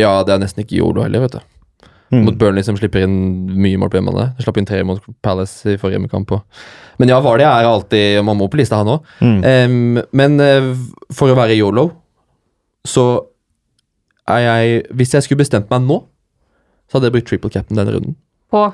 [0.00, 1.40] Ja, det er nesten ikke Yolo heller, vet du.
[2.12, 2.26] Mm.
[2.26, 3.14] Mot Burnley som slipper inn
[3.56, 4.30] mye mål på hjemmebane.
[4.40, 6.32] Slapp inn tre mot Palace i forrige hjemmekamp.
[6.36, 6.64] Og.
[7.00, 9.06] Men ja, Vardy er alltid Man må på lista, han òg.
[9.24, 10.00] Mm.
[10.12, 10.66] men eh,
[11.12, 11.86] for å være yolo,
[12.84, 13.06] så
[14.28, 16.02] er jeg Hvis jeg skulle bestemt meg nå,
[16.92, 18.16] så hadde jeg brukt triple cap'n denne runden.
[18.52, 18.66] På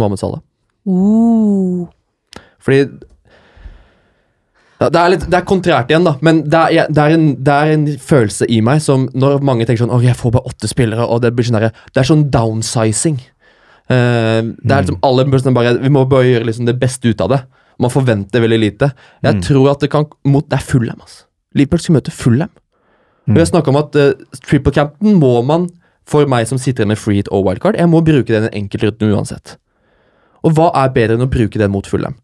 [0.00, 0.42] Mohammed Salah.
[0.90, 1.86] uh.
[2.58, 2.82] Fordi
[4.82, 7.54] det er, litt, det er kontrært igjen, da, men det er, det, er en, det
[7.54, 10.66] er en følelse i meg som Når mange tenker sånn Å, jeg får bare åtte
[10.66, 13.20] spillere, og det blir sånn derre Det er sånn downsizing.
[13.86, 17.22] Uh, det er liksom alle sånn bare, Vi må bare gjøre liksom det beste ut
[17.22, 17.38] av det.
[17.78, 18.90] Man forventer veldig lite.
[19.22, 21.28] Jeg tror at det kan mot, Det er Fulham, altså.
[21.54, 22.50] Liverpool skal møte Fullham.
[23.28, 23.36] Mm.
[23.36, 25.68] Vi har snakka om at uh, triple cap'n må man,
[26.08, 29.56] for meg som sitter med free hit og wildcard, jeg må bruke den enkeltruten uansett.
[30.42, 32.16] Og hva er bedre enn å bruke den mot Fulham?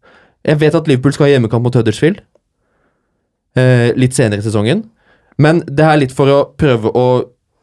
[0.47, 2.21] Jeg vet at Liverpool skal ha hjemmekamp mot Huddersfield
[3.59, 4.83] eh, litt senere i sesongen,
[5.39, 7.05] men det er litt for å prøve å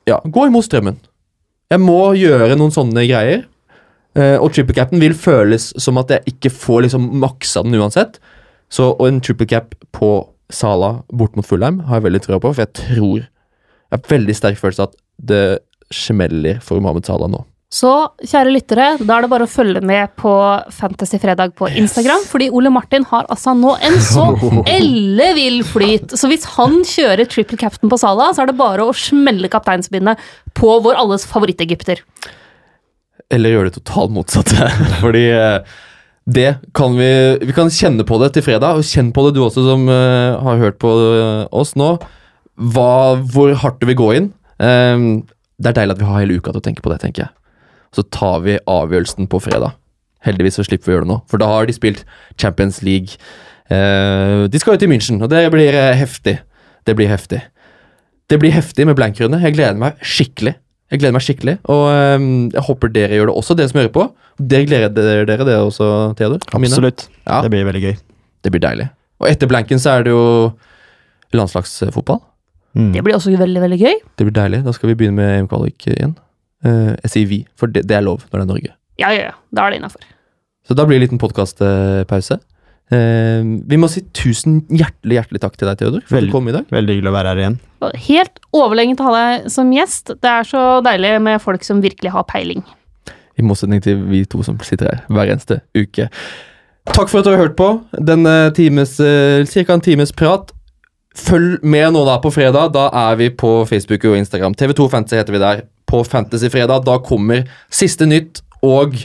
[0.08, 0.98] ja, gå imot strømmen.
[1.72, 3.44] Jeg må gjøre noen sånne greier,
[4.16, 8.20] eh, og triple capen vil føles som at jeg ikke får liksom maksa den uansett.
[8.72, 10.10] Så en triple cap på
[10.50, 13.24] Sala bort mot Fulheim har jeg veldig trua på, for jeg tror
[13.86, 14.96] Jeg har veldig sterk følelse av at
[15.30, 15.58] det
[15.94, 17.44] smeller for Mohammed Salah nå.
[17.76, 17.90] Så
[18.22, 20.32] kjære lyttere, da er det bare å følge med på
[20.72, 24.28] Fantasy Fredag på Instagram, fordi Ole Martin har altså nå en så
[24.76, 26.14] ellevill flyt.
[26.14, 30.22] Så hvis han kjører triple captain på Salah, så er det bare å smelle kapteinsbindet
[30.56, 32.04] på vår alles favorittegypter.
[33.34, 34.70] Eller gjøre det totalt motsatte.
[35.02, 35.76] Fordi eh,
[36.26, 37.10] det kan vi
[37.42, 40.38] Vi kan kjenne på det til fredag, og kjenn på det du også som eh,
[40.38, 41.96] har hørt på eh, oss nå.
[42.56, 44.34] Hva, hvor hardt du vil gå inn.
[44.62, 45.26] Ehm,
[45.62, 47.32] det er deilig at vi har hele uka til å tenke på det, tenker jeg.
[47.96, 49.76] Så tar vi avgjørelsen på fredag.
[50.26, 52.02] Heldigvis så slipper vi å gjøre det nå, for da har de spilt
[52.40, 53.16] Champions League.
[53.72, 56.38] Eh, de skal jo til München, og det blir eh, heftig.
[56.86, 57.40] Det blir heftig.
[58.30, 59.40] Det blir heftig med blankrunde.
[59.42, 60.56] Jeg gleder meg skikkelig.
[60.92, 63.94] Jeg gleder meg skikkelig, og eh, jeg håper dere gjør det også, dere som hører
[63.96, 64.06] på.
[64.36, 66.44] Dere gleder dere det, det også, Theodor?
[66.52, 67.08] Absolutt.
[67.24, 67.40] Ja.
[67.46, 67.98] Det blir veldig gøy.
[68.44, 68.90] Det blir deilig.
[69.22, 70.24] Og etter blanken så er det jo
[71.34, 72.20] landslagsfotball.
[72.76, 72.90] Mm.
[72.92, 74.00] Det blir også veldig, veldig gøy.
[74.18, 74.62] Det blir deilig.
[74.66, 76.12] Da skal vi begynne med EM-kvalik igjen.
[76.66, 78.74] Uh, jeg sier vi, for det, det er lov når det er Norge.
[79.00, 79.34] Ja, ja, ja.
[79.54, 80.04] Da er det innafor.
[80.66, 82.38] Så da blir det en liten podkastpause.
[82.92, 86.32] Uh, vi må si tusen hjertelig hjertelig takk til deg, Theodor, for at Veldig.
[86.32, 86.66] du kom i dag.
[86.74, 87.60] Veldig hyggelig å være her igjen.
[88.08, 90.12] Helt overlegent å ha deg som gjest.
[90.20, 92.62] Det er så deilig med folk som virkelig har peiling.
[93.36, 96.08] I motsetning til vi to som sitter her hver eneste uke.
[96.86, 97.68] Takk for at du har hørt på
[97.98, 100.52] denne times, eh, cirka en times prat.
[101.16, 102.74] Følg med nå da på fredag.
[102.76, 104.56] Da er vi på Facebook og Instagram.
[104.58, 105.64] TV2 Fantasy heter vi der.
[105.88, 106.84] På Fantasyfredag.
[106.86, 108.98] Da kommer siste nytt og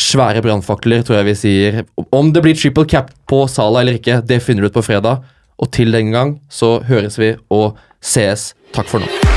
[0.00, 1.82] svære brannfakler, tror jeg vi sier.
[2.12, 5.22] Om det blir triple cap på Sala eller ikke, det finner du ut på fredag.
[5.62, 8.52] Og til den gang så høres vi og sees.
[8.74, 9.31] Takk for nå.